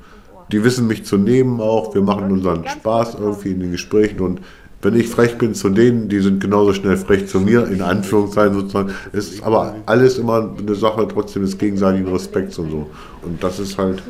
die 0.51 0.65
wissen 0.65 0.87
mich 0.87 1.05
zu 1.05 1.17
nehmen 1.17 1.61
auch. 1.61 1.95
Wir 1.95 2.03
machen 2.03 2.31
unseren 2.31 2.67
Spaß 2.67 3.17
irgendwie 3.21 3.53
in 3.53 3.61
den 3.61 3.73
Gesprächen 3.73 4.21
und 4.21 4.41
wenn 4.81 4.95
ich 4.95 5.09
frech 5.09 5.37
bin 5.39 5.55
zu 5.55 5.71
denen, 5.71 6.09
die 6.09 6.21
sind 6.21 6.41
genauso 6.41 6.73
schnell 6.73 6.97
frech 6.97 7.27
zu 7.27 7.41
mir, 7.41 7.67
in 7.67 7.83
Anführungszeichen 7.83 8.55
sozusagen. 8.55 8.95
Es 9.13 9.33
ist 9.33 9.43
aber 9.43 9.75
alles 9.87 10.19
immer 10.19 10.55
eine 10.57 10.75
Sache 10.77 11.07
trotzdem 11.09 11.43
des 11.43 11.59
gegenseitigen 11.59 12.09
Respekts 12.09 12.59
und 12.59 12.71
so. 12.71 12.91
Und 13.23 13.43
das 13.43 13.59
ist 13.59 13.77
halt, 13.77 14.01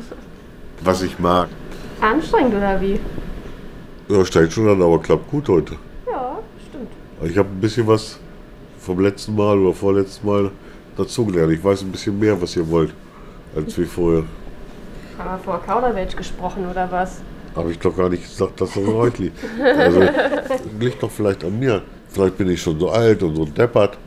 was 0.83 1.01
ich 1.01 1.17
mag. 1.17 1.49
Anstrengend 2.01 2.53
oder 2.53 2.79
wie? 2.79 2.99
Ja, 4.09 4.23
steigt 4.23 4.53
schon 4.53 4.67
an, 4.69 4.81
aber 4.81 4.99
klappt 4.99 5.29
gut 5.31 5.49
heute. 5.49 5.73
Ja, 6.07 6.37
stimmt. 6.69 7.31
Ich 7.31 7.37
habe 7.37 7.49
ein 7.49 7.59
bisschen 7.59 7.87
was 7.87 8.19
vom 8.79 8.99
letzten 8.99 9.35
Mal 9.35 9.57
oder 9.57 9.73
vorletzten 9.73 10.27
Mal 10.27 10.51
dazugelernt. 10.99 11.53
Ich 11.53 11.63
weiß 11.63 11.81
ein 11.81 11.91
bisschen 11.91 12.19
mehr, 12.19 12.39
was 12.41 12.55
ihr 12.55 12.69
wollt, 12.69 12.93
als 13.55 13.77
wie 13.77 13.85
vorher. 13.85 14.23
Haben 15.17 15.31
wir 15.31 15.39
vor 15.39 15.61
Kauderwelsch 15.65 16.15
gesprochen 16.15 16.69
oder 16.69 16.89
was? 16.91 17.21
Habe 17.55 17.71
ich 17.71 17.79
doch 17.79 17.95
gar 17.95 18.09
nicht 18.09 18.23
gesagt, 18.23 18.61
das 18.61 18.73
so 18.73 18.85
heute 18.93 19.23
liegt. 19.23 19.37
Also 19.61 20.01
liegt 20.79 21.01
doch 21.01 21.11
vielleicht 21.11 21.43
an 21.43 21.57
mir. 21.59 21.81
Vielleicht 22.09 22.37
bin 22.37 22.49
ich 22.49 22.61
schon 22.61 22.79
so 22.79 22.89
alt 22.89 23.21
und 23.23 23.35
so 23.35 23.45
deppert. 23.45 23.97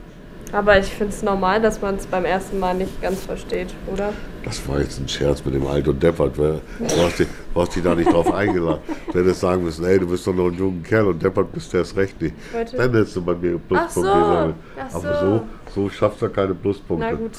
Aber 0.52 0.78
ich 0.78 0.86
finde 0.86 1.14
es 1.14 1.22
normal, 1.22 1.62
dass 1.62 1.80
man 1.80 1.96
es 1.96 2.06
beim 2.06 2.26
ersten 2.26 2.58
Mal 2.58 2.74
nicht 2.74 3.00
ganz 3.00 3.24
versteht, 3.24 3.68
oder? 3.90 4.12
Das 4.44 4.68
war 4.68 4.80
jetzt 4.80 5.00
ein 5.00 5.08
Scherz 5.08 5.42
mit 5.44 5.54
dem 5.54 5.66
alt 5.66 5.88
und 5.88 6.02
deppert. 6.02 6.36
Du 6.36 6.60
hast, 6.78 7.18
dich, 7.18 7.28
du 7.54 7.60
hast 7.60 7.74
dich 7.74 7.82
da 7.82 7.94
nicht 7.94 8.12
drauf 8.12 8.30
eingeladen. 8.32 8.82
Du 9.10 9.18
hättest 9.18 9.40
sagen 9.40 9.64
müssen, 9.64 9.84
ey, 9.86 9.98
du 9.98 10.06
bist 10.06 10.26
doch 10.26 10.34
noch 10.34 10.48
ein 10.48 10.54
junger 10.54 10.82
Kerl 10.82 11.06
und 11.06 11.22
deppert 11.22 11.50
bist 11.52 11.72
du 11.72 11.78
erst 11.78 11.96
recht 11.96 12.20
nicht. 12.20 12.34
Warte. 12.52 12.76
Dann 12.76 12.92
hättest 12.92 13.16
du 13.16 13.22
bei 13.24 13.34
mir 13.34 13.58
Pluspunkte 13.58 13.80
Ach 13.86 13.90
so. 13.90 14.02
sammeln. 14.02 14.54
Ach 14.78 14.94
Aber 14.94 15.20
so. 15.20 15.42
so, 15.74 15.84
so 15.84 15.88
schaffst 15.90 16.20
du 16.20 16.28
keine 16.28 16.54
Pluspunkte. 16.54 17.06
Na 17.10 17.16
gut, 17.16 17.32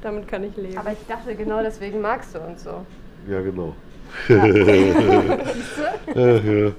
damit 0.00 0.26
kann 0.26 0.44
ich 0.44 0.56
leben. 0.56 0.78
Aber 0.78 0.92
ich 0.92 1.06
dachte, 1.06 1.34
genau 1.34 1.62
deswegen 1.62 2.00
magst 2.00 2.34
du 2.34 2.38
uns 2.38 2.64
so. 2.64 2.86
Ja, 3.28 3.42
genau. 3.42 3.74
Ja. 4.28 4.46
ja, 6.14 6.36
ja. 6.36 6.72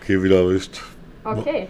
Okay, 0.00 0.22
wieder 0.22 0.36
erwischt. 0.36 0.80
Okay. 1.24 1.68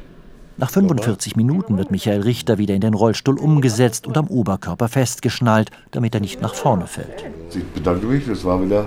Nach 0.56 0.70
45 0.70 1.34
Minuten 1.34 1.78
wird 1.78 1.90
Michael 1.90 2.20
Richter 2.20 2.58
wieder 2.58 2.74
in 2.74 2.80
den 2.80 2.94
Rollstuhl 2.94 3.38
umgesetzt 3.38 4.06
und 4.06 4.16
am 4.16 4.28
Oberkörper 4.28 4.88
festgeschnallt, 4.88 5.70
damit 5.90 6.14
er 6.14 6.20
nicht 6.20 6.40
nach 6.40 6.54
vorne 6.54 6.86
fällt. 6.86 7.24
Ich 7.52 7.64
bedanke 7.70 8.06
mich, 8.06 8.24
das 8.26 8.44
war 8.44 8.62
wieder. 8.62 8.86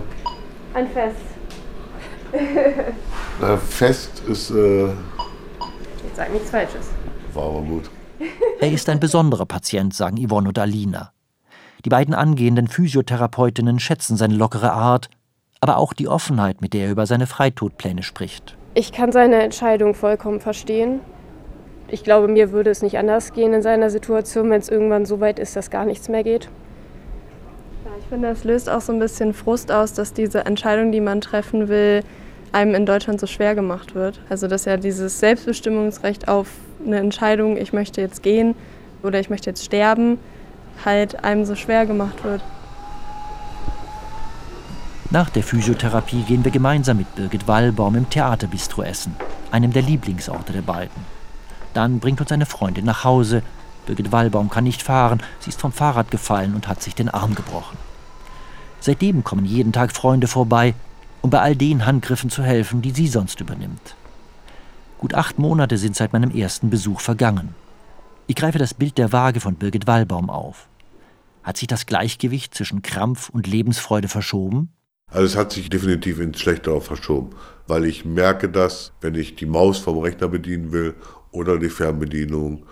Ein 0.73 0.87
Fest. 0.87 1.17
Na, 3.41 3.57
fest 3.69 4.21
ist, 4.27 4.49
äh, 4.51 4.85
Jetzt 4.85 4.95
sag 6.15 6.31
nichts 6.31 6.49
Falsches. 6.49 6.89
war 7.33 7.43
aber 7.43 7.61
gut. 7.61 7.89
Er 8.61 8.71
ist 8.71 8.87
ein 8.89 8.99
besonderer 8.99 9.45
Patient, 9.45 9.93
sagen 9.93 10.17
Yvonne 10.25 10.49
und 10.49 10.59
Alina. 10.59 11.11
Die 11.83 11.89
beiden 11.89 12.13
angehenden 12.13 12.67
Physiotherapeutinnen 12.67 13.79
schätzen 13.79 14.17
seine 14.17 14.35
lockere 14.35 14.71
Art, 14.71 15.09
aber 15.59 15.77
auch 15.77 15.93
die 15.93 16.07
Offenheit, 16.07 16.61
mit 16.61 16.73
der 16.73 16.85
er 16.85 16.91
über 16.91 17.05
seine 17.05 17.27
Freitodpläne 17.27 18.03
spricht. 18.03 18.57
Ich 18.73 18.91
kann 18.91 19.11
seine 19.11 19.41
Entscheidung 19.41 19.93
vollkommen 19.93 20.39
verstehen. 20.39 21.01
Ich 21.89 22.03
glaube, 22.03 22.27
mir 22.27 22.51
würde 22.51 22.69
es 22.69 22.81
nicht 22.81 22.97
anders 22.97 23.31
gehen 23.31 23.53
in 23.53 23.61
seiner 23.61 23.89
Situation, 23.89 24.49
wenn 24.49 24.59
es 24.59 24.67
irgendwann 24.67 25.05
so 25.05 25.21
weit 25.21 25.39
ist, 25.39 25.55
dass 25.55 25.69
gar 25.69 25.85
nichts 25.85 26.09
mehr 26.09 26.23
geht. 26.23 26.49
Ja, 27.85 27.91
ich 27.97 28.05
finde, 28.07 28.27
es 28.27 28.43
löst 28.43 28.69
auch 28.69 28.81
so 28.81 28.91
ein 28.91 28.99
bisschen 28.99 29.33
Frust 29.33 29.71
aus, 29.71 29.93
dass 29.93 30.11
diese 30.11 30.45
Entscheidung, 30.45 30.91
die 30.91 30.99
man 30.99 31.21
treffen 31.21 31.69
will, 31.69 32.03
einem 32.51 32.75
in 32.75 32.85
Deutschland 32.85 33.21
so 33.21 33.27
schwer 33.27 33.55
gemacht 33.55 33.95
wird. 33.95 34.19
Also 34.29 34.47
dass 34.47 34.65
ja 34.65 34.75
dieses 34.75 35.19
Selbstbestimmungsrecht 35.19 36.27
auf 36.27 36.49
eine 36.85 36.97
Entscheidung, 36.97 37.55
ich 37.55 37.71
möchte 37.71 38.01
jetzt 38.01 38.21
gehen 38.21 38.55
oder 39.01 39.19
ich 39.19 39.29
möchte 39.29 39.49
jetzt 39.49 39.63
sterben, 39.63 40.19
halt 40.83 41.23
einem 41.23 41.45
so 41.45 41.55
schwer 41.55 41.85
gemacht 41.85 42.23
wird. 42.23 42.41
Nach 45.09 45.29
der 45.29 45.43
Physiotherapie 45.43 46.23
gehen 46.23 46.43
wir 46.43 46.51
gemeinsam 46.51 46.97
mit 46.97 47.15
Birgit 47.15 47.47
Wallbaum 47.47 47.95
im 47.95 48.09
Theaterbistro 48.09 48.81
essen, 48.83 49.15
einem 49.51 49.71
der 49.71 49.83
Lieblingsorte 49.83 50.51
der 50.51 50.61
beiden. 50.61 51.16
Dann 51.77 51.99
bringt 51.99 52.19
uns 52.19 52.31
eine 52.31 52.47
Freundin 52.47 52.85
nach 52.85 53.03
Hause. 53.03 53.43
Birgit 53.85 54.11
Wallbaum 54.11 54.49
kann 54.49 54.63
nicht 54.63 54.81
fahren, 54.81 55.21
sie 55.39 55.49
ist 55.51 55.61
vom 55.61 55.71
Fahrrad 55.71 56.09
gefallen 56.09 56.55
und 56.55 56.67
hat 56.67 56.81
sich 56.81 56.95
den 56.95 57.07
Arm 57.07 57.35
gebrochen. 57.35 57.77
Seitdem 58.79 59.23
kommen 59.23 59.45
jeden 59.45 59.73
Tag 59.73 59.91
Freunde 59.91 60.25
vorbei, 60.25 60.73
um 61.21 61.29
bei 61.29 61.39
all 61.39 61.55
den 61.55 61.85
Handgriffen 61.85 62.31
zu 62.31 62.41
helfen, 62.41 62.81
die 62.81 62.89
sie 62.89 63.07
sonst 63.07 63.41
übernimmt. 63.41 63.95
Gut 64.97 65.13
acht 65.13 65.37
Monate 65.37 65.77
sind 65.77 65.95
seit 65.95 66.13
meinem 66.13 66.31
ersten 66.31 66.71
Besuch 66.71 66.99
vergangen. 66.99 67.53
Ich 68.25 68.35
greife 68.35 68.57
das 68.57 68.73
Bild 68.73 68.97
der 68.97 69.11
Waage 69.11 69.39
von 69.39 69.53
Birgit 69.53 69.85
Wallbaum 69.85 70.31
auf. 70.31 70.67
Hat 71.43 71.57
sich 71.57 71.67
das 71.67 71.85
Gleichgewicht 71.85 72.55
zwischen 72.55 72.81
Krampf 72.81 73.29
und 73.29 73.45
Lebensfreude 73.45 74.07
verschoben? 74.07 74.71
Also 75.11 75.25
es 75.25 75.37
hat 75.37 75.51
sich 75.51 75.69
definitiv 75.69 76.19
ins 76.19 76.39
Schlechtere 76.39 76.81
verschoben, 76.81 77.35
weil 77.67 77.85
ich 77.85 78.03
merke 78.03 78.49
dass, 78.49 78.93
wenn 78.99 79.13
ich 79.13 79.35
die 79.35 79.45
Maus 79.45 79.77
vom 79.77 79.99
Rechner 79.99 80.27
bedienen 80.27 80.71
will 80.71 80.95
oder 81.37 81.57
die 81.57 81.69
Fernbedienung 81.69 82.63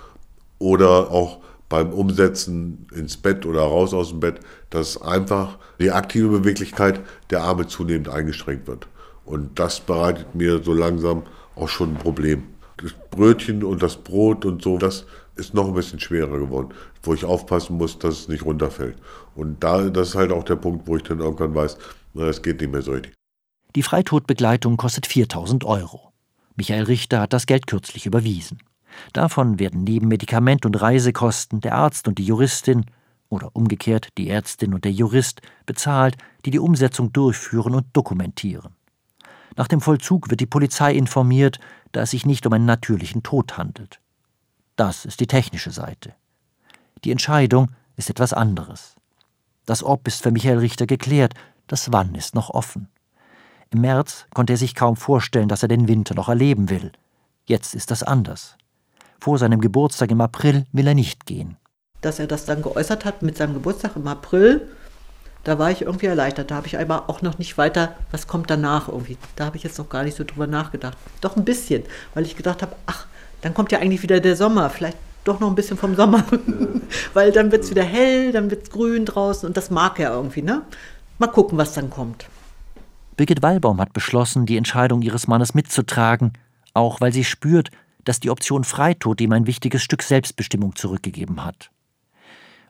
oder 0.60 1.12
auch 1.12 1.40
beim 1.70 1.94
Umsetzen 1.94 2.88
ins 2.94 3.18
Bett 3.18 3.46
oder 3.46 3.62
raus 3.62 3.94
aus 3.94 4.10
dem 4.10 4.20
Bett, 4.20 4.40
dass 4.70 5.02
einfach 5.02 5.58
die 5.80 5.92
aktive 5.92 6.28
Beweglichkeit 6.30 7.00
der 7.30 7.44
Arme 7.44 7.68
zunehmend 7.68 8.10
eingeschränkt 8.10 8.68
wird. 8.68 8.88
Und 9.26 9.58
das 9.60 9.80
bereitet 9.80 10.36
mir 10.36 10.62
so 10.64 10.74
langsam 10.74 11.24
auch 11.56 11.70
schon 11.70 11.92
ein 11.92 11.98
Problem. 11.98 12.44
Das 12.78 12.94
Brötchen 13.10 13.64
und 13.64 13.82
das 13.82 13.96
Brot 13.96 14.46
und 14.46 14.62
so, 14.62 14.78
das 14.78 15.06
ist 15.36 15.54
noch 15.54 15.68
ein 15.68 15.74
bisschen 15.74 16.00
schwerer 16.00 16.40
geworden, 16.40 16.70
wo 17.04 17.14
ich 17.14 17.26
aufpassen 17.26 17.78
muss, 17.78 17.98
dass 18.00 18.20
es 18.20 18.28
nicht 18.28 18.46
runterfällt. 18.46 18.98
Und 19.36 19.64
da, 19.64 19.90
das 19.90 20.10
ist 20.10 20.16
halt 20.16 20.32
auch 20.32 20.44
der 20.44 20.56
Punkt, 20.56 20.88
wo 20.88 20.96
ich 20.98 21.04
dann 21.04 21.20
irgendwann 21.20 21.56
weiß, 21.56 21.78
es 22.16 22.42
geht 22.42 22.62
nicht 22.62 22.72
mehr 22.72 22.82
so 22.82 22.92
richtig. 22.92 23.14
Die 23.76 23.84
Freitodbegleitung 23.84 24.78
kostet 24.78 25.06
4000 25.06 25.66
Euro. 25.66 26.15
Michael 26.56 26.84
Richter 26.84 27.22
hat 27.22 27.34
das 27.34 27.46
Geld 27.46 27.68
kürzlich 27.68 28.06
überwiesen. 28.06 28.60
Davon 29.14 29.60
werden 29.60 29.84
neben 29.84 30.08
Medikament- 30.08 30.66
und 30.66 30.82
Reisekosten 30.82 31.62
der 31.62 31.76
Arzt 31.76 32.08
und 32.08 32.18
die 32.18 32.26
Juristin 32.26 32.86
oder 33.30 33.50
umgekehrt 33.54 34.10
die 34.18 34.30
Ärztin 34.30 34.74
und 34.74 34.86
der 34.86 34.92
Jurist 34.92 35.42
bezahlt, 35.66 36.16
die 36.46 36.52
die 36.52 36.60
Umsetzung 36.60 37.12
durchführen 37.12 37.76
und 37.76 37.86
dokumentieren. 37.94 38.76
Nach 39.58 39.68
dem 39.68 39.82
Vollzug 39.82 40.30
wird 40.30 40.40
die 40.40 40.46
Polizei 40.46 40.94
informiert, 40.94 41.60
da 41.92 42.02
es 42.02 42.12
sich 42.12 42.26
nicht 42.26 42.46
um 42.46 42.54
einen 42.54 42.66
natürlichen 42.66 43.24
Tod 43.24 43.58
handelt. 43.58 44.00
Das 44.76 45.06
ist 45.06 45.20
die 45.20 45.28
technische 45.28 45.72
Seite. 45.72 46.14
Die 47.04 47.12
Entscheidung 47.12 47.72
ist 47.96 48.10
etwas 48.10 48.34
anderes. 48.34 48.96
Das 49.66 49.84
Ob 49.84 50.08
ist 50.08 50.22
für 50.22 50.32
Michael 50.32 50.60
Richter 50.60 50.86
geklärt, 50.86 51.34
das 51.68 51.92
Wann 51.92 52.16
ist 52.16 52.36
noch 52.36 52.50
offen. 52.50 52.90
Im 53.76 53.82
März 53.82 54.26
konnte 54.34 54.54
er 54.54 54.58
sich 54.58 54.74
kaum 54.74 54.96
vorstellen, 54.96 55.50
dass 55.50 55.62
er 55.62 55.68
den 55.68 55.90
Winter 55.90 56.16
noch 56.16 56.30
erleben 56.30 56.70
will. 56.70 56.94
Jetzt 57.44 57.76
ist 57.76 57.92
das 57.92 58.04
anders. 58.04 58.56
Vor 59.20 59.38
seinem 59.38 59.60
Geburtstag 59.60 60.12
im 60.12 60.22
April 60.22 60.66
will 60.72 60.88
er 60.88 60.94
nicht 60.94 61.26
gehen. 61.26 61.58
Dass 62.00 62.20
er 62.20 62.28
das 62.28 62.46
dann 62.46 62.62
geäußert 62.62 63.04
hat 63.04 63.22
mit 63.22 63.36
seinem 63.36 63.54
Geburtstag 63.54 63.98
im 63.98 64.08
April, 64.08 64.66
da 65.44 65.60
war 65.60 65.72
ich 65.72 65.82
irgendwie 65.82 66.06
erleichtert. 66.06 66.52
Da 66.52 66.56
habe 66.56 66.68
ich 66.68 66.80
aber 66.80 67.10
auch 67.10 67.22
noch 67.22 67.38
nicht 67.38 67.58
weiter, 67.58 67.96
was 68.12 68.28
kommt 68.28 68.50
danach 68.50 68.88
irgendwie. 68.88 69.18
Da 69.36 69.44
habe 69.44 69.58
ich 69.58 69.64
jetzt 69.64 69.78
noch 69.78 69.90
gar 69.90 70.06
nicht 70.06 70.16
so 70.16 70.24
drüber 70.24 70.48
nachgedacht. 70.48 70.98
Doch 71.20 71.36
ein 71.36 71.44
bisschen, 71.44 71.84
weil 72.14 72.26
ich 72.26 72.38
gedacht 72.38 72.62
habe, 72.62 72.78
ach, 72.86 73.08
dann 73.42 73.54
kommt 73.54 73.74
ja 73.74 73.80
eigentlich 73.80 74.04
wieder 74.04 74.22
der 74.22 74.38
Sommer. 74.38 74.70
Vielleicht 74.70 74.98
doch 75.26 75.42
noch 75.42 75.50
ein 75.50 75.56
bisschen 75.56 75.76
vom 75.76 75.98
Sommer. 75.98 76.24
weil 77.14 77.34
dann 77.34 77.52
wird 77.52 77.66
es 77.66 77.72
wieder 77.72 77.84
hell, 77.84 78.32
dann 78.32 78.50
wird 78.50 78.64
es 78.64 78.70
grün 78.70 79.04
draußen 79.04 79.46
und 79.46 79.58
das 79.58 79.70
mag 79.70 80.00
er 80.00 80.12
irgendwie, 80.12 80.44
ne? 80.44 80.62
Mal 81.20 81.28
gucken, 81.28 81.58
was 81.58 81.74
dann 81.74 81.90
kommt. 81.90 82.26
Birgit 83.16 83.42
Wallbaum 83.42 83.80
hat 83.80 83.94
beschlossen, 83.94 84.46
die 84.46 84.58
Entscheidung 84.58 85.02
ihres 85.02 85.28
Mannes 85.28 85.54
mitzutragen, 85.54 86.34
auch 86.74 87.00
weil 87.02 87.14
sie 87.14 87.24
spürt, 87.24 87.72
dass 88.04 88.20
die 88.20 88.30
Option 88.30 88.64
Freitod 88.64 89.22
ihm 89.22 89.32
ein 89.32 89.48
wichtiges 89.48 89.82
Stück 89.82 90.04
Selbstbestimmung 90.04 90.76
zurückgegeben 90.76 91.44
hat. 91.44 91.72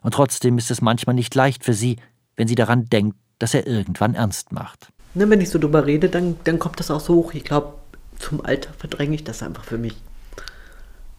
Und 0.02 0.14
trotzdem 0.14 0.56
ist 0.56 0.70
es 0.70 0.80
manchmal 0.80 1.14
nicht 1.14 1.34
leicht 1.34 1.64
für 1.64 1.74
sie, 1.74 1.96
wenn 2.36 2.48
sie 2.48 2.54
daran 2.54 2.86
denkt, 2.86 3.16
dass 3.38 3.54
er 3.54 3.66
irgendwann 3.66 4.14
ernst 4.14 4.52
macht. 4.52 4.88
Ne, 5.14 5.28
wenn 5.28 5.40
ich 5.40 5.50
so 5.50 5.58
drüber 5.58 5.84
rede, 5.86 6.08
dann, 6.08 6.36
dann 6.44 6.58
kommt 6.58 6.78
das 6.78 6.90
auch 6.90 7.00
so 7.00 7.14
hoch. 7.14 7.34
Ich 7.34 7.44
glaube, 7.44 7.74
zum 8.18 8.44
Alter 8.44 8.72
verdränge 8.78 9.14
ich 9.14 9.24
das 9.24 9.42
einfach 9.42 9.64
für 9.64 9.78
mich. 9.78 9.96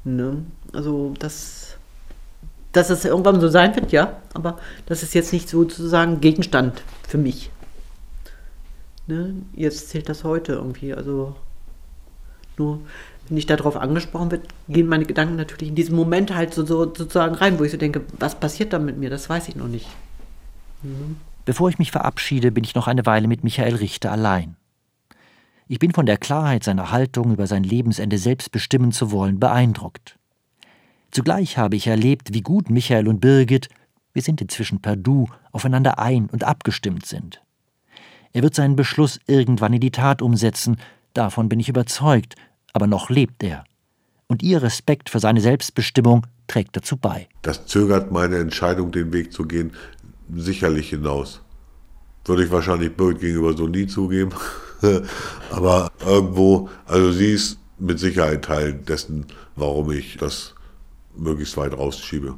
Ne? 0.04 0.44
Also, 0.72 1.14
das, 1.20 1.78
dass 2.72 2.90
es 2.90 3.06
irgendwann 3.06 3.42
so 3.42 3.50
sein 3.50 3.76
wird, 3.76 3.92
ja, 3.92 4.18
aber 4.34 4.58
das 4.86 5.04
ist 5.04 5.14
jetzt 5.14 5.34
nicht 5.34 5.50
sozusagen 5.50 6.22
Gegenstand 6.22 6.82
für 7.08 7.18
mich. 7.18 7.52
Ne? 9.08 9.36
Jetzt 9.54 9.90
zählt 9.90 10.10
das 10.10 10.24
heute 10.24 10.54
irgendwie. 10.54 10.94
Also, 10.94 11.36
nur 12.58 12.82
wenn 13.28 13.38
ich 13.38 13.46
darauf 13.46 13.76
angesprochen 13.76 14.32
wird, 14.32 14.48
gehen 14.68 14.88
meine 14.88 15.06
Gedanken 15.06 15.36
natürlich 15.36 15.70
in 15.70 15.76
diesen 15.76 15.96
Moment 15.96 16.34
halt 16.34 16.54
so, 16.54 16.66
so, 16.66 16.84
sozusagen 16.84 17.36
rein, 17.36 17.60
wo 17.60 17.64
ich 17.64 17.72
so 17.72 17.78
denke, 17.78 18.02
was 18.20 18.36
passiert 18.36 18.74
da 18.74 18.80
mit 18.80 18.98
mir? 18.98 19.10
Das 19.10 19.30
weiß 19.30 19.50
ich 19.50 19.56
noch 19.56 19.68
nicht. 19.68 19.88
Mhm. 20.84 21.18
Bevor 21.46 21.70
ich 21.70 21.80
mich 21.80 21.92
verabschiede, 21.92 22.52
bin 22.52 22.64
ich 22.64 22.76
noch 22.76 22.88
eine 22.88 23.06
Weile 23.06 23.28
mit 23.28 23.44
Michael 23.44 23.76
Richter 23.76 24.12
allein. 24.12 24.58
Ich 25.70 25.80
bin 25.80 25.92
von 25.92 26.06
der 26.06 26.18
Klarheit 26.18 26.64
seiner 26.64 26.92
Haltung, 26.92 27.32
über 27.32 27.48
sein 27.48 27.64
Lebensende 27.64 28.18
selbst 28.18 28.52
bestimmen 28.52 28.92
zu 28.92 29.12
wollen, 29.12 29.40
beeindruckt. 29.40 30.18
Zugleich 31.12 31.58
habe 31.58 31.76
ich 31.76 31.88
erlebt, 31.88 32.34
wie 32.34 32.42
gut 32.42 32.70
Michael 32.70 33.08
und 33.08 33.20
Birgit, 33.20 33.70
wir 34.14 34.22
sind 34.22 34.42
inzwischen 34.42 34.82
per 34.82 34.96
Du, 34.96 35.28
aufeinander 35.52 36.00
ein- 36.00 36.30
und 36.30 36.44
abgestimmt 36.44 37.06
sind. 37.06 37.42
Er 38.34 38.44
wird 38.44 38.56
seinen 38.56 38.76
Beschluss 38.76 39.20
irgendwann 39.28 39.74
in 39.74 39.82
die 39.82 39.92
Tat 39.92 40.22
umsetzen, 40.22 40.78
davon 41.14 41.50
bin 41.50 41.60
ich 41.60 41.70
überzeugt, 41.70 42.36
aber 42.74 42.88
noch 42.88 43.10
lebt 43.10 43.44
er. 43.44 43.64
Und 44.28 44.44
ihr 44.44 44.62
Respekt 44.62 45.10
für 45.10 45.20
seine 45.20 45.42
Selbstbestimmung 45.42 46.28
trägt 46.48 46.76
dazu 46.76 46.98
bei. 46.98 47.28
Das 47.42 47.66
zögert 47.66 48.12
meine 48.12 48.38
Entscheidung, 48.38 48.92
den 48.92 49.14
Weg 49.14 49.32
zu 49.32 49.46
gehen, 49.46 49.72
sicherlich 50.36 50.90
hinaus. 50.90 51.42
Würde 52.26 52.44
ich 52.44 52.52
wahrscheinlich 52.52 52.96
Bird 52.96 53.20
gegenüber 53.20 53.56
so 53.56 53.68
nie 53.68 53.88
zugeben. 53.88 54.32
aber 55.52 55.92
irgendwo, 56.06 56.70
also 56.86 57.12
sie 57.12 57.32
ist 57.32 57.60
mit 57.80 58.00
Sicherheit 58.00 58.44
Teil 58.44 58.74
dessen, 58.74 59.26
warum 59.56 59.92
ich 59.92 60.18
das 60.18 60.54
möglichst 61.16 61.58
weit 61.58 61.74
rausschiebe. 61.78 62.36